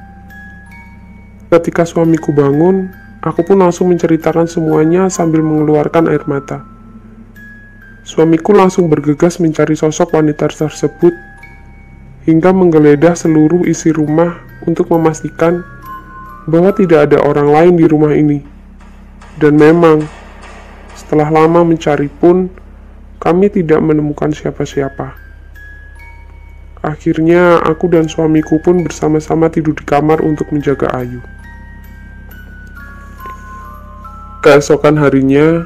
Ketika 1.50 1.82
suamiku 1.82 2.30
bangun, 2.30 2.94
aku 3.18 3.42
pun 3.42 3.58
langsung 3.58 3.90
menceritakan 3.90 4.46
semuanya 4.46 5.10
sambil 5.10 5.42
mengeluarkan 5.42 6.06
air 6.06 6.22
mata. 6.30 6.62
Suamiku 8.06 8.54
langsung 8.54 8.86
bergegas 8.86 9.42
mencari 9.42 9.74
sosok 9.74 10.14
wanita 10.14 10.46
tersebut 10.46 11.12
hingga 12.30 12.54
menggeledah 12.54 13.18
seluruh 13.18 13.66
isi 13.66 13.90
rumah 13.90 14.38
untuk 14.62 14.94
memastikan 14.94 15.66
bahwa 16.46 16.70
tidak 16.70 17.10
ada 17.10 17.18
orang 17.22 17.50
lain 17.50 17.74
di 17.74 17.86
rumah 17.90 18.14
ini. 18.14 18.46
Dan 19.42 19.58
memang, 19.58 20.06
setelah 21.00 21.32
lama 21.32 21.64
mencari 21.64 22.12
pun, 22.20 22.52
kami 23.16 23.48
tidak 23.48 23.80
menemukan 23.80 24.28
siapa-siapa. 24.36 25.16
Akhirnya, 26.84 27.60
aku 27.64 27.88
dan 27.88 28.08
suamiku 28.08 28.60
pun 28.60 28.84
bersama-sama 28.84 29.48
tidur 29.48 29.72
di 29.72 29.84
kamar 29.84 30.20
untuk 30.20 30.52
menjaga 30.52 30.92
Ayu. 30.92 31.20
Keesokan 34.44 35.00
harinya, 35.00 35.64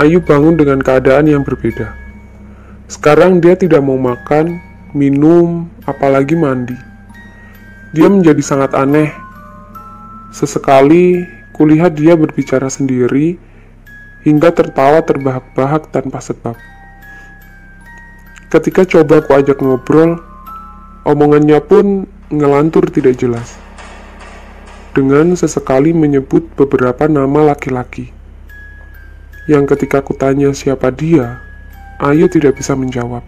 Ayu 0.00 0.20
bangun 0.24 0.56
dengan 0.56 0.80
keadaan 0.80 1.28
yang 1.28 1.44
berbeda. 1.44 1.92
Sekarang 2.88 3.40
dia 3.40 3.56
tidak 3.56 3.80
mau 3.80 3.96
makan, 3.96 4.60
minum, 4.92 5.68
apalagi 5.88 6.36
mandi. 6.36 6.76
Dia 7.96 8.12
menjadi 8.12 8.42
sangat 8.44 8.76
aneh 8.76 9.08
Sesekali 10.36 11.24
kulihat 11.56 11.96
dia 11.96 12.12
berbicara 12.12 12.68
sendiri 12.68 13.40
hingga 14.26 14.50
tertawa 14.50 15.06
terbahak-bahak 15.06 15.94
tanpa 15.94 16.18
sebab. 16.18 16.58
Ketika 18.50 18.82
coba 18.82 19.22
ku 19.22 19.38
ajak 19.38 19.62
ngobrol, 19.62 20.18
omongannya 21.06 21.62
pun 21.62 22.10
ngelantur 22.34 22.90
tidak 22.90 23.22
jelas. 23.22 23.54
Dengan 24.90 25.38
sesekali 25.38 25.94
menyebut 25.94 26.42
beberapa 26.58 27.06
nama 27.06 27.54
laki-laki. 27.54 28.10
Yang 29.46 29.78
ketika 29.78 30.02
ku 30.02 30.10
tanya 30.10 30.50
siapa 30.50 30.90
dia, 30.90 31.38
Ayu 32.02 32.26
tidak 32.26 32.58
bisa 32.58 32.74
menjawab. 32.74 33.22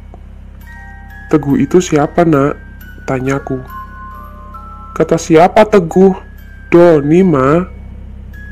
Teguh 1.31 1.63
itu 1.63 1.79
siapa 1.79 2.27
nak? 2.27 2.59
Tanyaku. 3.07 3.63
Kata 4.99 5.15
siapa 5.15 5.63
Teguh? 5.63 6.27
Doni 6.69 7.25
mah 7.25 7.65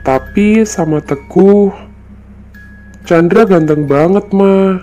tapi 0.01 0.65
sama 0.65 1.05
Teguh 1.05 1.86
Chandra 3.07 3.47
ganteng 3.47 3.87
banget 3.87 4.35
mah 4.35 4.83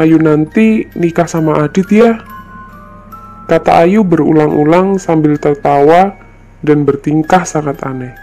Ayu 0.00 0.16
nanti 0.16 0.88
nikah 0.96 1.28
sama 1.28 1.60
Adit 1.60 1.84
ya? 1.92 2.16
Kata 3.44 3.84
Ayu 3.84 4.00
berulang-ulang 4.00 4.96
sambil 4.96 5.36
tertawa 5.36 6.16
dan 6.64 6.88
bertingkah 6.88 7.44
sangat 7.44 7.76
aneh. 7.84 8.16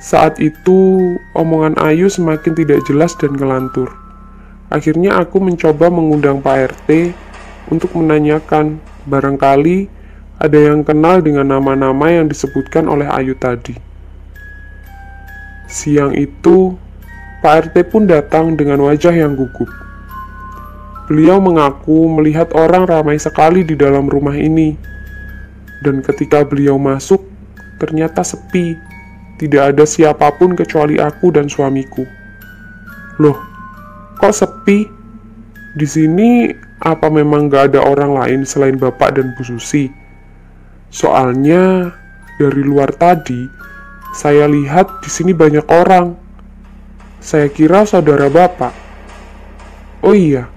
Saat 0.00 0.40
itu, 0.40 1.12
omongan 1.36 1.76
Ayu 1.84 2.08
semakin 2.08 2.56
tidak 2.56 2.80
jelas 2.88 3.12
dan 3.20 3.36
ngelantur. 3.36 3.92
Akhirnya 4.72 5.20
aku 5.20 5.36
mencoba 5.36 5.92
mengundang 5.92 6.40
Pak 6.40 6.80
RT 6.80 7.12
untuk 7.68 7.92
menanyakan 7.92 8.80
barangkali 9.04 9.84
ada 10.40 10.56
yang 10.56 10.80
kenal 10.80 11.20
dengan 11.20 11.44
nama-nama 11.44 12.08
yang 12.08 12.24
disebutkan 12.24 12.88
oleh 12.88 13.04
Ayu 13.04 13.36
tadi. 13.36 13.89
Siang 15.70 16.18
itu, 16.18 16.74
Pak 17.46 17.70
RT 17.70 17.94
pun 17.94 18.10
datang 18.10 18.58
dengan 18.58 18.82
wajah 18.82 19.14
yang 19.14 19.38
gugup. 19.38 19.70
Beliau 21.06 21.38
mengaku 21.38 22.10
melihat 22.10 22.50
orang 22.58 22.90
ramai 22.90 23.22
sekali 23.22 23.62
di 23.62 23.78
dalam 23.78 24.10
rumah 24.10 24.34
ini. 24.34 24.74
Dan 25.86 26.02
ketika 26.02 26.42
beliau 26.42 26.74
masuk, 26.74 27.22
ternyata 27.78 28.26
sepi. 28.26 28.74
Tidak 29.38 29.72
ada 29.72 29.86
siapa 29.86 30.28
pun 30.36 30.58
kecuali 30.58 30.98
aku 30.98 31.32
dan 31.32 31.46
suamiku. 31.46 32.04
Loh, 33.22 33.38
kok 34.18 34.34
sepi? 34.34 34.84
Di 35.78 35.86
sini 35.86 36.50
apa 36.82 37.06
memang 37.08 37.46
gak 37.46 37.72
ada 37.72 37.80
orang 37.86 38.10
lain 38.20 38.40
selain 38.42 38.74
Bapak 38.74 39.16
dan 39.16 39.32
Bu 39.38 39.46
Susi? 39.46 39.88
Soalnya 40.90 41.94
dari 42.36 42.62
luar 42.66 42.90
tadi, 42.92 43.59
saya 44.14 44.50
lihat 44.50 45.02
di 45.02 45.10
sini 45.10 45.32
banyak 45.34 45.66
orang. 45.70 46.18
Saya 47.20 47.52
kira 47.52 47.84
saudara 47.84 48.26
bapak. 48.32 48.72
Oh 50.00 50.16
iya, 50.16 50.48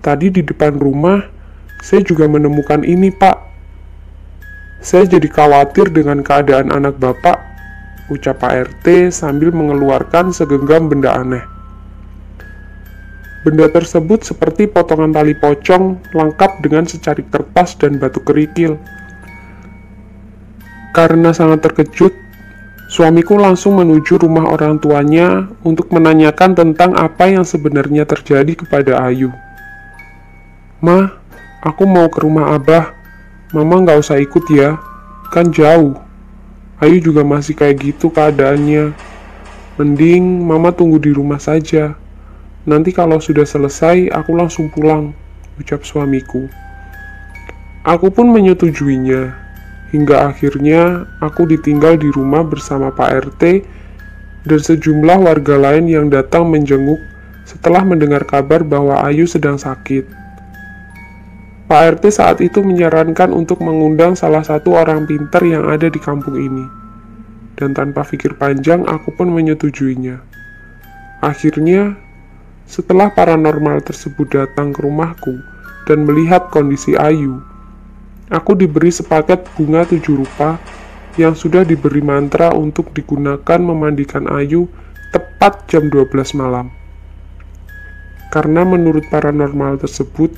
tadi 0.00 0.30
di 0.30 0.46
depan 0.46 0.78
rumah 0.78 1.38
saya 1.78 2.02
juga 2.02 2.26
menemukan 2.26 2.82
ini, 2.82 3.14
Pak. 3.14 3.38
Saya 4.82 5.06
jadi 5.06 5.26
khawatir 5.30 5.90
dengan 5.94 6.22
keadaan 6.26 6.74
anak 6.74 6.98
bapak, 6.98 7.38
ucap 8.10 8.42
Pak 8.42 8.52
RT 8.70 9.14
sambil 9.14 9.54
mengeluarkan 9.54 10.34
segenggam 10.34 10.90
benda 10.90 11.14
aneh. 11.14 11.42
Benda 13.46 13.70
tersebut 13.70 14.26
seperti 14.26 14.66
potongan 14.66 15.14
tali 15.14 15.38
pocong 15.38 16.02
lengkap 16.10 16.66
dengan 16.66 16.82
secari 16.86 17.22
kertas 17.30 17.78
dan 17.78 18.02
batu 18.02 18.18
kerikil. 18.26 18.74
Karena 20.90 21.30
sangat 21.30 21.62
terkejut, 21.62 22.10
Suamiku 22.88 23.36
langsung 23.36 23.76
menuju 23.76 24.16
rumah 24.16 24.48
orang 24.48 24.80
tuanya 24.80 25.44
untuk 25.60 25.92
menanyakan 25.92 26.56
tentang 26.56 26.96
apa 26.96 27.28
yang 27.28 27.44
sebenarnya 27.44 28.08
terjadi 28.08 28.64
kepada 28.64 29.04
Ayu. 29.04 29.28
Ma, 30.80 31.12
aku 31.60 31.84
mau 31.84 32.08
ke 32.08 32.24
rumah 32.24 32.56
Abah. 32.56 32.96
Mama 33.52 33.84
nggak 33.84 34.00
usah 34.00 34.16
ikut 34.24 34.40
ya, 34.48 34.80
kan 35.28 35.52
jauh. 35.52 36.00
Ayu 36.80 36.96
juga 37.04 37.20
masih 37.20 37.52
kayak 37.52 37.76
gitu 37.92 38.08
keadaannya. 38.08 38.96
Mending 39.76 40.48
Mama 40.48 40.72
tunggu 40.72 40.96
di 40.96 41.12
rumah 41.12 41.36
saja. 41.36 41.92
Nanti 42.64 42.96
kalau 42.96 43.20
sudah 43.20 43.44
selesai, 43.44 44.08
aku 44.16 44.32
langsung 44.32 44.72
pulang, 44.72 45.12
ucap 45.60 45.84
suamiku. 45.84 46.48
Aku 47.84 48.08
pun 48.08 48.32
menyetujuinya 48.32 49.47
Hingga 49.88 50.28
akhirnya 50.28 51.08
aku 51.24 51.48
ditinggal 51.48 51.96
di 51.96 52.12
rumah 52.12 52.44
bersama 52.44 52.92
Pak 52.92 53.10
RT 53.32 53.42
dan 54.44 54.60
sejumlah 54.60 55.18
warga 55.24 55.56
lain 55.56 55.88
yang 55.88 56.12
datang 56.12 56.48
menjenguk 56.48 57.00
setelah 57.48 57.80
mendengar 57.80 58.28
kabar 58.28 58.60
bahwa 58.60 59.00
Ayu 59.00 59.24
sedang 59.24 59.56
sakit. 59.56 60.04
Pak 61.68 62.00
RT 62.00 62.04
saat 62.12 62.38
itu 62.40 62.64
menyarankan 62.64 63.28
untuk 63.32 63.60
mengundang 63.60 64.16
salah 64.16 64.40
satu 64.40 64.72
orang 64.76 65.04
pintar 65.04 65.44
yang 65.44 65.68
ada 65.68 65.92
di 65.92 66.00
kampung 66.00 66.36
ini. 66.36 66.64
Dan 67.56 67.76
tanpa 67.76 68.08
pikir 68.08 68.36
panjang, 68.40 68.88
aku 68.88 69.12
pun 69.12 69.28
menyetujuinya. 69.28 70.16
Akhirnya, 71.20 71.98
setelah 72.64 73.12
paranormal 73.12 73.84
tersebut 73.84 74.32
datang 74.32 74.72
ke 74.72 74.80
rumahku 74.80 75.36
dan 75.84 76.08
melihat 76.08 76.48
kondisi 76.52 76.96
Ayu, 76.96 77.40
Aku 78.28 78.52
diberi 78.52 78.92
sepaket 78.92 79.48
bunga 79.56 79.88
tujuh 79.88 80.20
rupa 80.20 80.60
yang 81.16 81.32
sudah 81.32 81.64
diberi 81.64 82.04
mantra 82.04 82.52
untuk 82.52 82.92
digunakan 82.92 83.56
memandikan 83.56 84.28
Ayu 84.28 84.68
tepat 85.16 85.64
jam 85.64 85.88
12 85.88 86.36
malam. 86.36 86.68
Karena 88.28 88.68
menurut 88.68 89.08
paranormal 89.08 89.80
tersebut, 89.80 90.36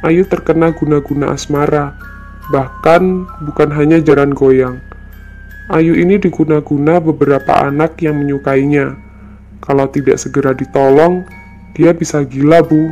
Ayu 0.00 0.24
terkena 0.24 0.72
guna-guna 0.72 1.36
asmara, 1.36 1.92
bahkan 2.48 3.28
bukan 3.44 3.68
hanya 3.76 4.00
jalan 4.00 4.32
goyang. 4.32 4.80
Ayu 5.68 6.00
ini 6.00 6.16
diguna-guna 6.16 6.96
beberapa 6.96 7.60
anak 7.60 8.00
yang 8.00 8.24
menyukainya. 8.24 8.96
Kalau 9.60 9.84
tidak 9.92 10.16
segera 10.16 10.56
ditolong, 10.56 11.28
dia 11.76 11.92
bisa 11.92 12.24
gila 12.24 12.64
bu, 12.64 12.88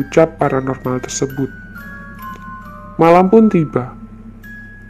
ucap 0.00 0.40
paranormal 0.40 1.04
tersebut. 1.04 1.65
Malam 2.96 3.28
pun 3.28 3.52
tiba. 3.52 3.92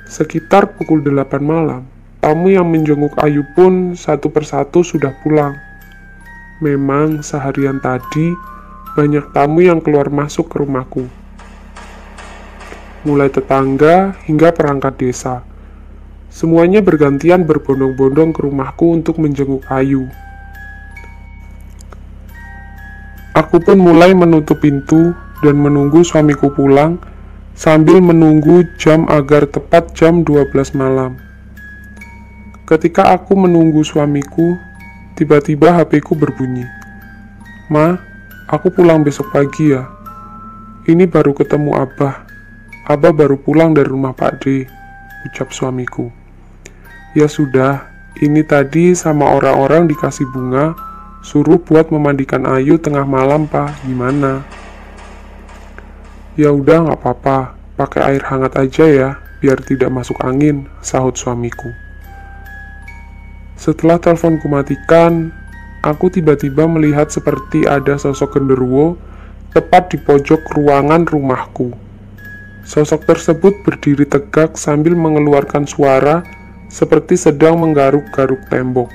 Sekitar 0.07 0.79
pukul 0.79 1.03
8 1.03 1.43
malam, 1.43 1.83
tamu 2.23 2.55
yang 2.55 2.71
menjenguk 2.71 3.19
Ayu 3.19 3.43
pun 3.59 3.99
satu 3.99 4.31
persatu 4.31 4.87
sudah 4.87 5.11
pulang. 5.27 5.59
Memang 6.63 7.27
seharian 7.27 7.83
tadi 7.83 8.31
banyak 8.95 9.35
tamu 9.35 9.67
yang 9.67 9.83
keluar 9.83 10.07
masuk 10.07 10.47
ke 10.47 10.63
rumahku. 10.63 11.11
Mulai 13.03 13.27
tetangga 13.27 14.15
hingga 14.23 14.55
perangkat 14.55 15.03
desa. 15.03 15.43
Semuanya 16.31 16.87
bergantian 16.87 17.43
berbondong-bondong 17.43 18.31
ke 18.31 18.47
rumahku 18.47 19.03
untuk 19.03 19.19
menjenguk 19.19 19.67
Ayu. 19.67 20.07
Aku 23.35 23.59
pun 23.59 23.83
mulai 23.83 24.15
menutup 24.15 24.63
pintu 24.63 25.11
dan 25.43 25.59
menunggu 25.59 26.07
suamiku 26.07 26.55
pulang 26.55 27.03
sambil 27.57 28.05
menunggu 28.05 28.69
jam 28.77 29.09
agar 29.09 29.49
tepat 29.49 29.97
jam 29.97 30.21
12 30.21 30.77
malam. 30.77 31.17
Ketika 32.69 33.17
aku 33.17 33.33
menunggu 33.33 33.81
suamiku, 33.81 34.61
tiba-tiba 35.17 35.73
HP-ku 35.73 36.13
berbunyi. 36.13 36.69
Ma, 37.73 37.97
aku 38.47 38.69
pulang 38.69 39.01
besok 39.01 39.33
pagi 39.33 39.73
ya. 39.73 39.89
Ini 40.87 41.09
baru 41.09 41.33
ketemu 41.33 41.75
Abah. 41.75 42.29
Abah 42.87 43.11
baru 43.11 43.41
pulang 43.41 43.75
dari 43.75 43.91
rumah 43.91 44.15
Pak 44.15 44.45
D, 44.45 44.69
ucap 45.27 45.51
suamiku. 45.51 46.13
Ya 47.17 47.27
sudah, 47.27 47.89
ini 48.23 48.45
tadi 48.45 48.95
sama 48.95 49.33
orang-orang 49.33 49.89
dikasih 49.91 50.29
bunga, 50.31 50.77
suruh 51.25 51.59
buat 51.59 51.91
memandikan 51.91 52.47
Ayu 52.47 52.79
tengah 52.79 53.03
malam, 53.03 53.51
Pak. 53.51 53.83
Gimana? 53.89 54.45
Ya 56.37 56.53
udah 56.53 56.85
nggak 56.85 57.01
apa-apa, 57.01 57.57
pakai 57.81 58.01
air 58.13 58.23
hangat 58.29 58.61
aja 58.61 58.85
ya, 58.85 59.09
biar 59.41 59.57
tidak 59.65 59.89
masuk 59.89 60.21
angin, 60.21 60.69
sahut 60.85 61.17
suamiku. 61.17 61.73
Setelah 63.57 63.97
teleponku 63.97 64.45
matikan, 64.45 65.33
aku 65.81 66.13
tiba-tiba 66.13 66.69
melihat 66.69 67.09
seperti 67.09 67.65
ada 67.65 67.97
sosok 67.97 68.37
genderuwo 68.37 69.01
tepat 69.57 69.97
di 69.97 69.99
pojok 70.03 70.45
ruangan 70.53 71.09
rumahku. 71.09 71.73
Sosok 72.69 73.09
tersebut 73.09 73.57
berdiri 73.65 74.05
tegak 74.05 74.61
sambil 74.61 74.93
mengeluarkan 74.93 75.65
suara 75.65 76.21
seperti 76.69 77.17
sedang 77.17 77.65
menggaruk-garuk 77.65 78.45
tembok. 78.53 78.93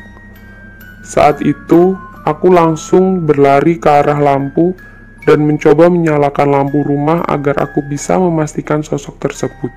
Saat 1.01 1.41
itu, 1.41 1.97
aku 2.21 2.53
langsung 2.53 3.25
berlari 3.25 3.81
ke 3.81 3.89
arah 3.89 4.21
lampu 4.21 4.77
dan 5.25 5.45
mencoba 5.45 5.85
menyalakan 5.87 6.49
lampu 6.49 6.81
rumah 6.81 7.21
agar 7.29 7.61
aku 7.61 7.85
bisa 7.85 8.17
memastikan 8.17 8.81
sosok 8.81 9.21
tersebut. 9.21 9.69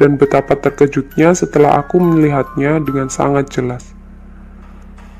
Dan 0.00 0.16
betapa 0.16 0.56
terkejutnya 0.56 1.36
setelah 1.36 1.76
aku 1.76 2.00
melihatnya 2.00 2.80
dengan 2.80 3.12
sangat 3.12 3.52
jelas. 3.52 3.84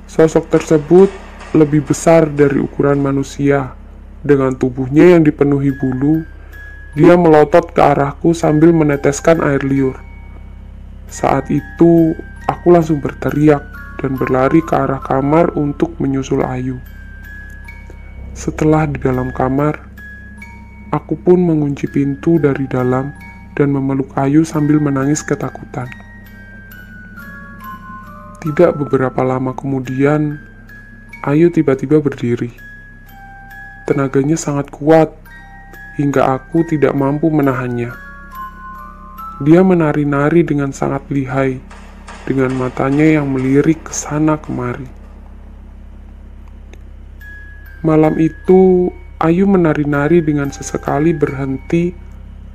Sosok 0.09 0.49
tersebut 0.49 1.13
lebih 1.53 1.85
besar 1.85 2.25
dari 2.33 2.57
ukuran 2.63 2.97
manusia. 3.05 3.77
Dengan 4.25 4.57
tubuhnya 4.57 5.17
yang 5.17 5.25
dipenuhi 5.25 5.73
bulu, 5.77 6.25
dia 6.97 7.15
melotot 7.17 7.73
ke 7.73 7.81
arahku 7.81 8.33
sambil 8.33 8.73
meneteskan 8.73 9.41
air 9.45 9.61
liur. 9.61 9.97
Saat 11.13 11.53
itu, 11.53 12.17
aku 12.49 12.67
langsung 12.73 12.99
berteriak 13.05 13.63
dan 14.01 14.17
berlari 14.17 14.65
ke 14.65 14.75
arah 14.75 14.99
kamar 14.99 15.53
untuk 15.55 15.93
menyusul 16.01 16.41
Ayu. 16.41 16.81
Setelah 18.41 18.89
di 18.89 18.97
dalam 18.97 19.29
kamar, 19.37 19.77
aku 20.97 21.13
pun 21.13 21.45
mengunci 21.45 21.85
pintu 21.85 22.41
dari 22.41 22.65
dalam 22.73 23.13
dan 23.53 23.69
memeluk 23.69 24.09
Ayu 24.17 24.49
sambil 24.49 24.81
menangis 24.81 25.21
ketakutan. 25.21 25.85
Tidak 28.41 28.81
beberapa 28.81 29.21
lama 29.21 29.53
kemudian, 29.53 30.41
Ayu 31.21 31.53
tiba-tiba 31.53 32.01
berdiri. 32.01 32.49
tenaganya 33.85 34.39
sangat 34.39 34.73
kuat, 34.73 35.13
hingga 35.99 36.39
aku 36.39 36.63
tidak 36.65 36.97
mampu 36.97 37.27
menahannya. 37.27 37.93
Dia 39.45 39.61
menari-nari 39.67 40.47
dengan 40.47 40.71
sangat 40.71 41.05
lihai, 41.11 41.59
dengan 42.25 42.55
matanya 42.57 43.21
yang 43.21 43.29
melirik 43.35 43.85
ke 43.85 43.93
sana 43.93 44.39
kemari. 44.39 45.00
Malam 47.81 48.21
itu, 48.21 48.93
Ayu 49.21 49.45
menari-nari 49.45 50.25
dengan 50.25 50.49
sesekali 50.49 51.13
berhenti, 51.13 51.93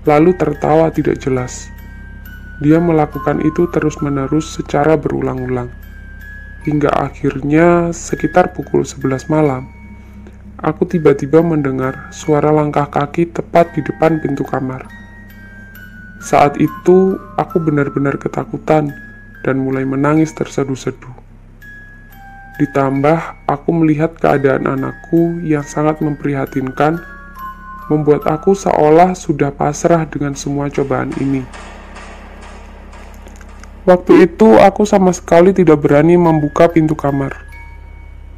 lalu 0.05 0.33
tertawa 0.33 0.89
tidak 0.89 1.21
jelas. 1.21 1.69
Dia 2.61 2.81
melakukan 2.81 3.41
itu 3.45 3.69
terus-menerus 3.69 4.57
secara 4.57 4.97
berulang-ulang. 4.97 5.69
Hingga 6.65 6.89
akhirnya 6.89 7.93
sekitar 7.93 8.53
pukul 8.57 8.81
11 8.81 9.29
malam, 9.29 9.69
aku 10.61 10.89
tiba-tiba 10.89 11.41
mendengar 11.45 12.09
suara 12.09 12.49
langkah 12.49 12.89
kaki 12.89 13.29
tepat 13.29 13.69
di 13.77 13.85
depan 13.85 14.17
pintu 14.21 14.41
kamar. 14.45 14.85
Saat 16.25 16.57
itu, 16.57 17.17
aku 17.38 17.61
benar-benar 17.61 18.17
ketakutan 18.17 18.89
dan 19.45 19.61
mulai 19.61 19.85
menangis 19.85 20.33
terseduh-seduh. 20.33 21.14
Ditambah, 22.55 23.47
aku 23.51 23.69
melihat 23.75 24.15
keadaan 24.15 24.63
anakku 24.63 25.43
yang 25.43 25.63
sangat 25.67 25.99
memprihatinkan, 25.99 27.03
membuat 27.91 28.23
aku 28.23 28.55
seolah 28.55 29.11
sudah 29.11 29.51
pasrah 29.51 30.07
dengan 30.07 30.31
semua 30.39 30.71
cobaan 30.71 31.11
ini. 31.19 31.43
Waktu 33.85 34.25
itu 34.25 34.55
aku 34.57 34.87
sama 34.87 35.13
sekali 35.13 35.53
tidak 35.53 35.83
berani 35.83 36.17
membuka 36.17 36.65
pintu 36.71 36.97
kamar. 36.97 37.35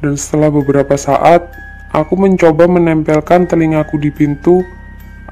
Dan 0.04 0.18
setelah 0.18 0.52
beberapa 0.52 0.98
saat, 0.98 1.46
aku 1.94 2.18
mencoba 2.18 2.68
menempelkan 2.68 3.48
telingaku 3.48 3.96
di 4.02 4.12
pintu 4.12 4.60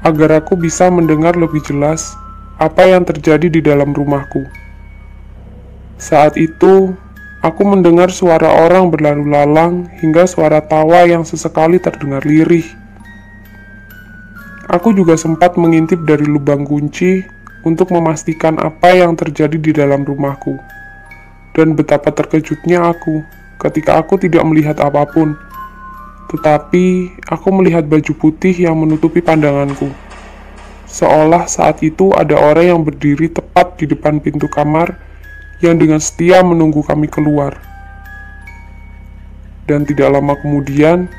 agar 0.00 0.40
aku 0.40 0.56
bisa 0.56 0.88
mendengar 0.88 1.36
lebih 1.36 1.60
jelas 1.66 2.16
apa 2.56 2.88
yang 2.88 3.04
terjadi 3.04 3.50
di 3.50 3.60
dalam 3.60 3.92
rumahku. 3.92 4.46
Saat 6.00 6.40
itu, 6.40 6.96
aku 7.46 7.62
mendengar 7.62 8.10
suara 8.10 8.66
orang 8.66 8.90
berlalu 8.90 9.30
lalang 9.30 9.86
hingga 10.02 10.26
suara 10.26 10.58
tawa 10.58 11.06
yang 11.06 11.22
sesekali 11.22 11.78
terdengar 11.78 12.26
lirih. 12.26 12.66
Aku 14.66 14.90
juga 14.90 15.14
sempat 15.14 15.54
mengintip 15.54 16.02
dari 16.02 16.26
lubang 16.26 16.66
kunci 16.66 17.22
untuk 17.62 17.94
memastikan 17.94 18.58
apa 18.58 18.98
yang 18.98 19.14
terjadi 19.14 19.54
di 19.54 19.70
dalam 19.70 20.02
rumahku. 20.02 20.58
Dan 21.54 21.78
betapa 21.78 22.10
terkejutnya 22.10 22.82
aku 22.90 23.22
ketika 23.62 24.02
aku 24.02 24.18
tidak 24.18 24.42
melihat 24.42 24.82
apa 24.82 25.06
pun. 25.06 25.38
Tetapi 26.26 27.14
aku 27.30 27.48
melihat 27.54 27.86
baju 27.86 28.10
putih 28.18 28.58
yang 28.58 28.74
menutupi 28.74 29.22
pandanganku. 29.22 29.86
Seolah 30.90 31.46
saat 31.46 31.78
itu 31.86 32.10
ada 32.10 32.34
orang 32.34 32.74
yang 32.74 32.80
berdiri 32.82 33.30
tepat 33.30 33.78
di 33.78 33.86
depan 33.86 34.18
pintu 34.18 34.50
kamar 34.50 35.05
yang 35.64 35.80
dengan 35.80 36.02
setia 36.02 36.44
menunggu 36.44 36.84
kami 36.84 37.08
keluar. 37.08 37.56
Dan 39.66 39.82
tidak 39.82 40.14
lama 40.14 40.38
kemudian, 40.38 41.10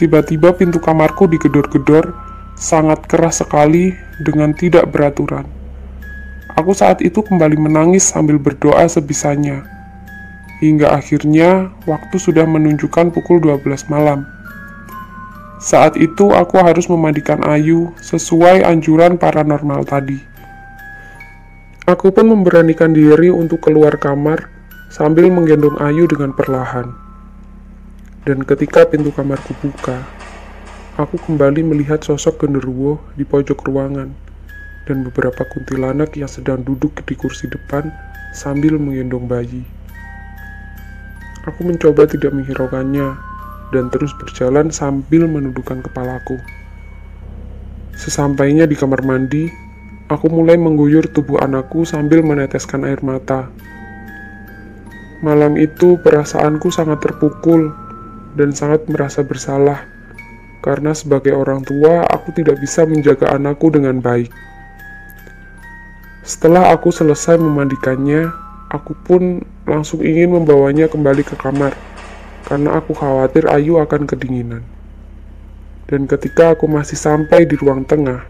tiba-tiba 0.00 0.56
pintu 0.56 0.80
kamarku 0.80 1.28
digedor-gedor 1.28 2.16
sangat 2.56 3.04
keras 3.10 3.42
sekali 3.42 3.92
dengan 4.22 4.54
tidak 4.54 4.88
beraturan. 4.88 5.44
Aku 6.54 6.70
saat 6.70 7.02
itu 7.02 7.18
kembali 7.18 7.58
menangis 7.58 8.06
sambil 8.06 8.38
berdoa 8.38 8.86
sebisanya. 8.86 9.66
Hingga 10.62 10.94
akhirnya 10.94 11.74
waktu 11.84 12.16
sudah 12.16 12.46
menunjukkan 12.46 13.10
pukul 13.10 13.42
12 13.42 13.90
malam. 13.90 14.22
Saat 15.58 15.98
itu 15.98 16.30
aku 16.30 16.62
harus 16.62 16.86
memandikan 16.86 17.42
Ayu 17.42 17.90
sesuai 17.98 18.62
anjuran 18.62 19.18
paranormal 19.18 19.82
tadi. 19.82 20.33
Aku 21.84 22.08
pun 22.08 22.32
memberanikan 22.32 22.96
diri 22.96 23.28
untuk 23.28 23.68
keluar 23.68 24.00
kamar 24.00 24.48
sambil 24.88 25.28
menggendong 25.28 25.76
Ayu 25.84 26.08
dengan 26.08 26.32
perlahan. 26.32 26.96
Dan 28.24 28.40
ketika 28.40 28.88
pintu 28.88 29.12
kamarku 29.12 29.52
buka, 29.60 30.00
aku 30.96 31.20
kembali 31.20 31.60
melihat 31.60 32.00
sosok 32.00 32.40
genderuwo 32.40 32.96
di 33.20 33.28
pojok 33.28 33.68
ruangan 33.68 34.16
dan 34.88 35.04
beberapa 35.04 35.44
kuntilanak 35.44 36.16
yang 36.16 36.24
sedang 36.24 36.64
duduk 36.64 37.04
di 37.04 37.12
kursi 37.20 37.52
depan 37.52 37.92
sambil 38.32 38.80
menggendong 38.80 39.28
bayi. 39.28 39.60
Aku 41.44 41.68
mencoba 41.68 42.08
tidak 42.08 42.32
menghiraukannya 42.32 43.12
dan 43.76 43.92
terus 43.92 44.16
berjalan 44.16 44.72
sambil 44.72 45.28
menundukkan 45.28 45.84
kepalaku. 45.84 46.40
Sesampainya 47.92 48.64
di 48.64 48.72
kamar 48.72 49.04
mandi, 49.04 49.63
aku 50.14 50.30
mulai 50.30 50.54
mengguyur 50.54 51.10
tubuh 51.10 51.42
anakku 51.42 51.82
sambil 51.82 52.22
meneteskan 52.22 52.86
air 52.86 53.02
mata. 53.02 53.50
Malam 55.20 55.58
itu 55.58 55.98
perasaanku 55.98 56.70
sangat 56.70 57.02
terpukul 57.02 57.74
dan 58.38 58.54
sangat 58.54 58.86
merasa 58.86 59.26
bersalah 59.26 59.90
karena 60.62 60.96
sebagai 60.96 61.36
orang 61.36 61.60
tua 61.66 62.08
aku 62.08 62.32
tidak 62.32 62.56
bisa 62.62 62.86
menjaga 62.86 63.34
anakku 63.34 63.68
dengan 63.68 63.98
baik. 63.98 64.32
Setelah 66.24 66.72
aku 66.72 66.88
selesai 66.88 67.36
memandikannya, 67.36 68.32
aku 68.72 68.96
pun 69.04 69.44
langsung 69.68 70.00
ingin 70.00 70.32
membawanya 70.32 70.88
kembali 70.88 71.20
ke 71.20 71.36
kamar 71.36 71.76
karena 72.48 72.80
aku 72.80 72.96
khawatir 72.96 73.44
Ayu 73.48 73.76
akan 73.76 74.08
kedinginan. 74.08 74.64
Dan 75.84 76.08
ketika 76.08 76.56
aku 76.56 76.64
masih 76.64 76.96
sampai 76.96 77.44
di 77.44 77.60
ruang 77.60 77.84
tengah, 77.84 78.24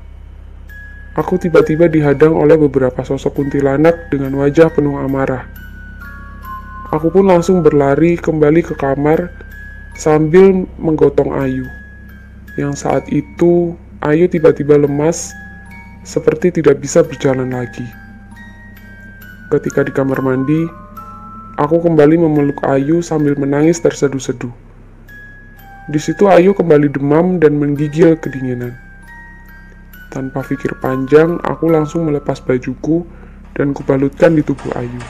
aku 1.14 1.38
tiba-tiba 1.38 1.87
dihadang 1.87 2.35
oleh 2.35 2.59
beberapa 2.59 3.07
sosok 3.07 3.38
kuntilanak 3.38 4.11
dengan 4.11 4.35
wajah 4.38 4.70
penuh 4.74 4.98
amarah. 4.98 5.46
Aku 6.90 7.11
pun 7.11 7.27
langsung 7.27 7.62
berlari 7.62 8.14
kembali 8.18 8.62
ke 8.62 8.74
kamar 8.79 9.31
sambil 9.98 10.66
menggotong 10.79 11.35
Ayu. 11.35 11.66
Yang 12.55 12.87
saat 12.87 13.05
itu 13.11 13.74
Ayu 14.03 14.31
tiba-tiba 14.31 14.79
lemas 14.79 15.35
seperti 16.07 16.61
tidak 16.61 16.79
bisa 16.79 17.03
berjalan 17.03 17.50
lagi. 17.50 17.87
Ketika 19.50 19.87
di 19.87 19.90
kamar 19.94 20.18
mandi, 20.22 20.66
aku 21.59 21.83
kembali 21.83 22.20
memeluk 22.20 22.59
Ayu 22.66 23.00
sambil 23.00 23.38
menangis 23.38 23.79
terseduh-seduh. 23.83 24.53
Di 25.90 25.98
situ 25.98 26.31
Ayu 26.31 26.55
kembali 26.55 26.94
demam 26.94 27.38
dan 27.42 27.59
menggigil 27.59 28.18
kedinginan. 28.18 28.84
Tanpa 30.14 30.46
pikir 30.46 30.79
panjang, 30.79 31.42
aku 31.42 31.66
langsung 31.66 32.07
melepas 32.07 32.38
bajuku 32.38 33.03
dan 33.59 33.74
kubalutkan 33.74 34.38
di 34.38 34.46
tubuh 34.46 34.70
Ayu. 34.79 35.03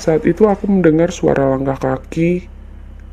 Saat 0.00 0.24
itu 0.24 0.48
aku 0.48 0.64
mendengar 0.72 1.12
suara 1.12 1.52
langkah 1.52 1.76
kaki, 1.76 2.48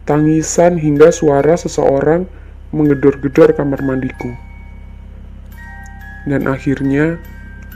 tangisan 0.08 0.80
hingga 0.80 1.12
suara 1.12 1.60
seseorang 1.60 2.24
menggedor-gedor 2.72 3.52
kamar 3.52 3.84
mandiku. 3.84 4.32
Dan 6.24 6.48
akhirnya, 6.48 7.20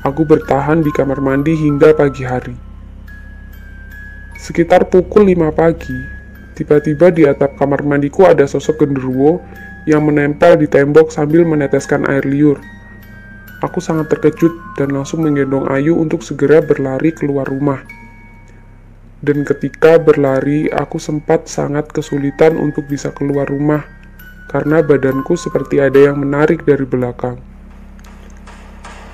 aku 0.07 0.23
bertahan 0.23 0.79
di 0.79 0.95
kamar 0.95 1.19
mandi 1.19 1.59
hingga 1.59 1.91
pagi 1.91 2.23
hari. 2.23 2.55
Sekitar 4.39 4.87
pukul 4.87 5.27
5 5.35 5.51
pagi, 5.51 5.99
tiba-tiba 6.55 7.11
di 7.11 7.27
atap 7.27 7.59
kamar 7.59 7.83
mandiku 7.83 8.23
ada 8.23 8.47
sosok 8.47 8.87
genderuwo 8.87 9.43
yang 9.89 10.05
menempel 10.05 10.61
di 10.61 10.69
tembok 10.69 11.09
sambil 11.09 11.41
meneteskan 11.41 12.05
air 12.05 12.21
liur. 12.21 12.61
Aku 13.65 13.81
sangat 13.81 14.13
terkejut 14.13 14.53
dan 14.77 14.93
langsung 14.93 15.25
menggendong 15.25 15.65
Ayu 15.73 15.97
untuk 15.97 16.21
segera 16.21 16.61
berlari 16.61 17.09
keluar 17.09 17.49
rumah. 17.49 17.81
Dan 19.19 19.43
ketika 19.43 19.99
berlari, 19.99 20.71
aku 20.71 20.95
sempat 20.95 21.49
sangat 21.51 21.91
kesulitan 21.91 22.55
untuk 22.55 22.87
bisa 22.87 23.11
keluar 23.11 23.49
rumah 23.49 23.83
karena 24.47 24.79
badanku 24.79 25.35
seperti 25.35 25.83
ada 25.83 26.07
yang 26.07 26.23
menarik 26.23 26.63
dari 26.63 26.87
belakang. 26.87 27.35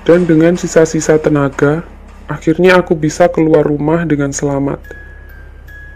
Dan 0.06 0.30
dengan 0.30 0.54
sisa-sisa 0.54 1.18
tenaga, 1.18 1.82
akhirnya 2.30 2.78
aku 2.78 2.94
bisa 2.94 3.26
keluar 3.26 3.66
rumah 3.66 4.06
dengan 4.06 4.30
selamat. 4.30 4.78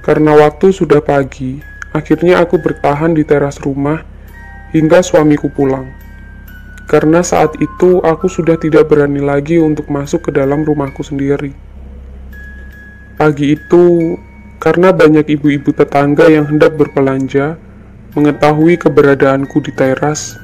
Karena 0.03 0.35
waktu 0.35 0.75
sudah 0.75 0.99
pagi, 0.99 1.63
akhirnya 1.95 2.43
aku 2.43 2.59
bertahan 2.59 3.15
di 3.15 3.23
teras 3.23 3.63
rumah 3.63 4.10
hingga 4.71 5.03
suamiku 5.03 5.51
pulang. 5.51 5.91
Karena 6.91 7.23
saat 7.23 7.55
itu 7.63 8.03
aku 8.03 8.27
sudah 8.27 8.59
tidak 8.59 8.91
berani 8.91 9.23
lagi 9.23 9.63
untuk 9.63 9.87
masuk 9.87 10.27
ke 10.27 10.31
dalam 10.35 10.67
rumahku 10.67 11.07
sendiri. 11.07 11.55
Pagi 13.15 13.55
itu, 13.55 14.19
karena 14.59 14.91
banyak 14.91 15.29
ibu-ibu 15.39 15.71
tetangga 15.71 16.27
yang 16.27 16.51
hendak 16.51 16.75
berbelanja, 16.75 17.55
mengetahui 18.19 18.75
keberadaanku 18.75 19.63
di 19.63 19.71
teras, 19.71 20.35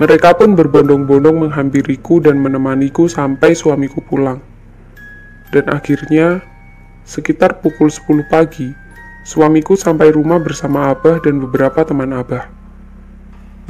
mereka 0.00 0.34
pun 0.34 0.58
berbondong-bondong 0.58 1.46
menghampiriku 1.46 2.18
dan 2.18 2.40
menemaniku 2.40 3.06
sampai 3.06 3.54
suamiku 3.54 4.02
pulang. 4.02 4.42
Dan 5.54 5.70
akhirnya, 5.70 6.42
sekitar 7.06 7.62
pukul 7.62 7.92
10 7.92 8.26
pagi, 8.26 8.74
suamiku 9.22 9.78
sampai 9.78 10.10
rumah 10.10 10.40
bersama 10.40 10.90
Abah 10.90 11.20
dan 11.22 11.38
beberapa 11.38 11.84
teman 11.86 12.10
Abah. 12.16 12.59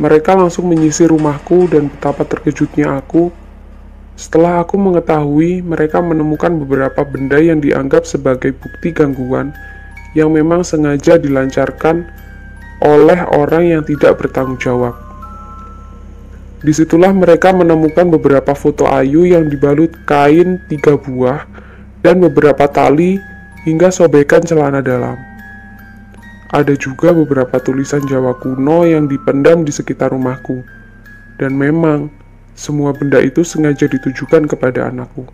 Mereka 0.01 0.33
langsung 0.33 0.73
menyisir 0.73 1.13
rumahku 1.13 1.69
dan 1.69 1.93
betapa 1.93 2.25
terkejutnya 2.25 2.97
aku 2.97 3.29
setelah 4.17 4.65
aku 4.65 4.81
mengetahui 4.81 5.61
mereka 5.61 6.01
menemukan 6.01 6.57
beberapa 6.65 7.05
benda 7.05 7.37
yang 7.37 7.61
dianggap 7.61 8.09
sebagai 8.09 8.57
bukti 8.57 8.97
gangguan 8.97 9.53
yang 10.17 10.33
memang 10.33 10.65
sengaja 10.65 11.21
dilancarkan 11.21 12.09
oleh 12.81 13.21
orang 13.37 13.77
yang 13.77 13.83
tidak 13.85 14.17
bertanggung 14.17 14.57
jawab. 14.57 14.97
Di 16.61 16.73
situlah 16.73 17.13
mereka 17.13 17.53
menemukan 17.53 18.09
beberapa 18.13 18.53
foto 18.53 18.89
Ayu 18.89 19.25
yang 19.25 19.49
dibalut 19.49 19.93
kain 20.05 20.61
tiga 20.69 20.97
buah 20.97 21.45
dan 22.01 22.21
beberapa 22.21 22.69
tali 22.69 23.21
hingga 23.65 23.89
sobekan 23.89 24.45
celana 24.45 24.85
dalam. 24.85 25.30
Ada 26.51 26.75
juga 26.75 27.15
beberapa 27.15 27.63
tulisan 27.63 28.03
Jawa 28.11 28.35
kuno 28.35 28.83
yang 28.83 29.07
dipendam 29.07 29.63
di 29.63 29.71
sekitar 29.71 30.11
rumahku. 30.11 30.67
Dan 31.39 31.55
memang, 31.55 32.11
semua 32.59 32.91
benda 32.91 33.23
itu 33.23 33.47
sengaja 33.47 33.87
ditujukan 33.87 34.51
kepada 34.51 34.91
anakku. 34.91 35.31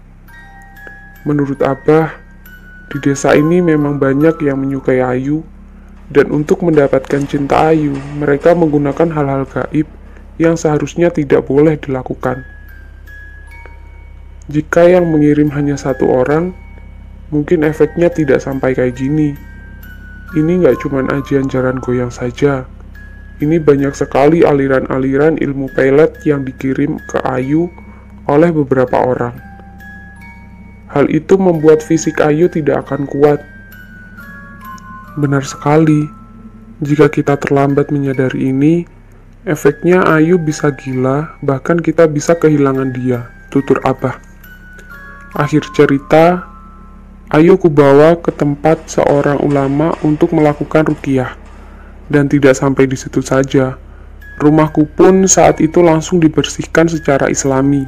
Menurut 1.25 1.57
Abah, 1.65 2.13
di 2.93 3.01
desa 3.01 3.33
ini 3.33 3.65
memang 3.65 3.97
banyak 3.97 4.45
yang 4.45 4.61
menyukai 4.61 5.01
Ayu, 5.01 5.41
dan 6.13 6.29
untuk 6.29 6.61
mendapatkan 6.61 7.25
cinta 7.25 7.73
Ayu, 7.73 7.97
mereka 8.21 8.53
menggunakan 8.53 9.09
hal-hal 9.09 9.49
gaib 9.49 9.89
yang 10.37 10.55
seharusnya 10.55 11.09
tidak 11.09 11.49
boleh 11.49 11.81
dilakukan. 11.81 12.45
Jika 14.53 14.85
yang 14.85 15.09
mengirim 15.09 15.49
hanya 15.57 15.81
satu 15.81 16.07
orang, 16.13 16.53
mungkin 17.33 17.65
efeknya 17.65 18.13
tidak 18.13 18.45
sampai 18.45 18.77
kayak 18.77 18.95
gini 18.95 19.56
ini 20.35 20.65
nggak 20.65 20.83
cuma 20.83 21.07
ajian 21.07 21.47
jaran 21.47 21.79
goyang 21.79 22.11
saja. 22.11 22.67
Ini 23.39 23.61
banyak 23.61 23.93
sekali 23.93 24.43
aliran-aliran 24.43 25.39
ilmu 25.39 25.71
pelet 25.77 26.11
yang 26.25 26.43
dikirim 26.43 26.97
ke 27.07 27.21
Ayu 27.23 27.69
oleh 28.27 28.51
beberapa 28.51 28.97
orang. 28.97 29.37
Hal 30.91 31.13
itu 31.13 31.37
membuat 31.37 31.85
fisik 31.85 32.19
Ayu 32.25 32.49
tidak 32.49 32.89
akan 32.89 33.05
kuat. 33.05 33.45
Benar 35.21 35.45
sekali, 35.45 36.09
jika 36.81 37.13
kita 37.13 37.37
terlambat 37.37 37.93
menyadari 37.93 38.51
ini, 38.51 38.89
efeknya 39.45 40.01
Ayu 40.09 40.41
bisa 40.41 40.73
gila, 40.73 41.37
bahkan 41.45 41.77
kita 41.77 42.09
bisa 42.09 42.33
kehilangan 42.35 42.97
dia, 42.97 43.29
tutur 43.53 43.79
Abah. 43.85 44.17
Akhir 45.37 45.61
cerita, 45.77 46.49
Ayo 47.27 47.59
kubawa 47.59 48.15
ke 48.23 48.31
tempat 48.31 48.87
seorang 48.87 49.43
ulama 49.43 49.99
untuk 50.07 50.31
melakukan 50.31 50.87
rukiah. 50.87 51.35
Dan 52.07 52.31
tidak 52.31 52.55
sampai 52.55 52.87
di 52.87 52.95
situ 52.95 53.19
saja. 53.19 53.75
Rumahku 54.39 54.87
pun 54.95 55.27
saat 55.27 55.59
itu 55.59 55.83
langsung 55.83 56.23
dibersihkan 56.23 56.87
secara 56.87 57.27
islami 57.27 57.83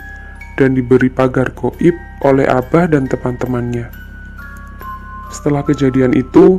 dan 0.59 0.75
diberi 0.75 1.07
pagar 1.07 1.55
goib 1.55 1.95
oleh 2.27 2.51
abah 2.51 2.91
dan 2.91 3.07
teman-temannya. 3.07 3.87
Setelah 5.31 5.63
kejadian 5.63 6.19
itu, 6.19 6.59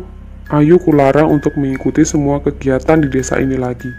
Ayu 0.49 0.81
kularang 0.81 1.29
untuk 1.29 1.53
mengikuti 1.61 2.01
semua 2.01 2.41
kegiatan 2.41 2.97
di 2.97 3.05
desa 3.05 3.37
ini 3.37 3.53
lagi. 3.53 3.93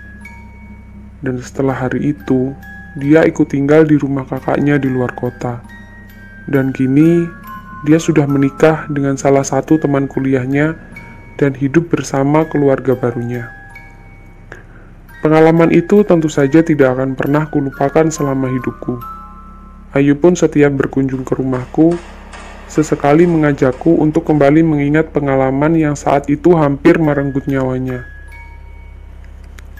Dan 1.23 1.39
setelah 1.39 1.77
hari 1.77 2.17
itu, 2.17 2.51
dia 2.99 3.23
ikut 3.23 3.55
tinggal 3.55 3.87
di 3.87 3.95
rumah 3.95 4.27
kakaknya 4.27 4.75
di 4.75 4.91
luar 4.91 5.15
kota. 5.15 5.63
Dan 6.51 6.75
kini 6.75 7.23
dia 7.81 7.97
sudah 7.97 8.29
menikah 8.29 8.85
dengan 8.93 9.17
salah 9.17 9.45
satu 9.45 9.81
teman 9.81 10.05
kuliahnya 10.05 10.77
dan 11.41 11.57
hidup 11.57 11.89
bersama 11.89 12.45
keluarga 12.45 12.93
barunya. 12.93 13.49
Pengalaman 15.21 15.73
itu 15.73 16.01
tentu 16.05 16.29
saja 16.33 16.65
tidak 16.65 16.97
akan 16.97 17.13
pernah 17.13 17.49
kulupakan 17.49 18.09
selama 18.09 18.49
hidupku. 18.53 19.01
Ayu 19.97 20.17
pun 20.17 20.33
setiap 20.33 20.73
berkunjung 20.77 21.25
ke 21.25 21.37
rumahku, 21.37 21.97
sesekali 22.71 23.29
mengajakku 23.29 24.01
untuk 24.01 24.25
kembali 24.29 24.65
mengingat 24.65 25.13
pengalaman 25.13 25.77
yang 25.77 25.97
saat 25.97 26.29
itu 26.33 26.57
hampir 26.57 26.97
merenggut 26.97 27.45
nyawanya. 27.45 28.07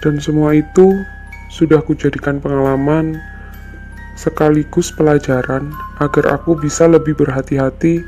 Dan 0.01 0.17
semua 0.17 0.57
itu 0.57 1.01
sudah 1.53 1.81
kujadikan 1.85 2.41
pengalaman 2.41 3.21
sekaligus 4.15 4.91
pelajaran 4.93 5.71
agar 5.99 6.37
aku 6.39 6.55
bisa 6.59 6.85
lebih 6.87 7.17
berhati-hati 7.17 8.03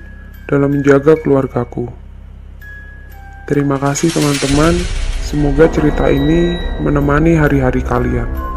dalam 0.47 0.75
menjaga 0.75 1.17
keluargaku. 1.19 1.89
Terima 3.49 3.75
kasih 3.75 4.11
teman-teman, 4.11 4.75
semoga 5.23 5.67
cerita 5.67 6.07
ini 6.07 6.55
menemani 6.79 7.35
hari-hari 7.35 7.83
kalian. 7.83 8.52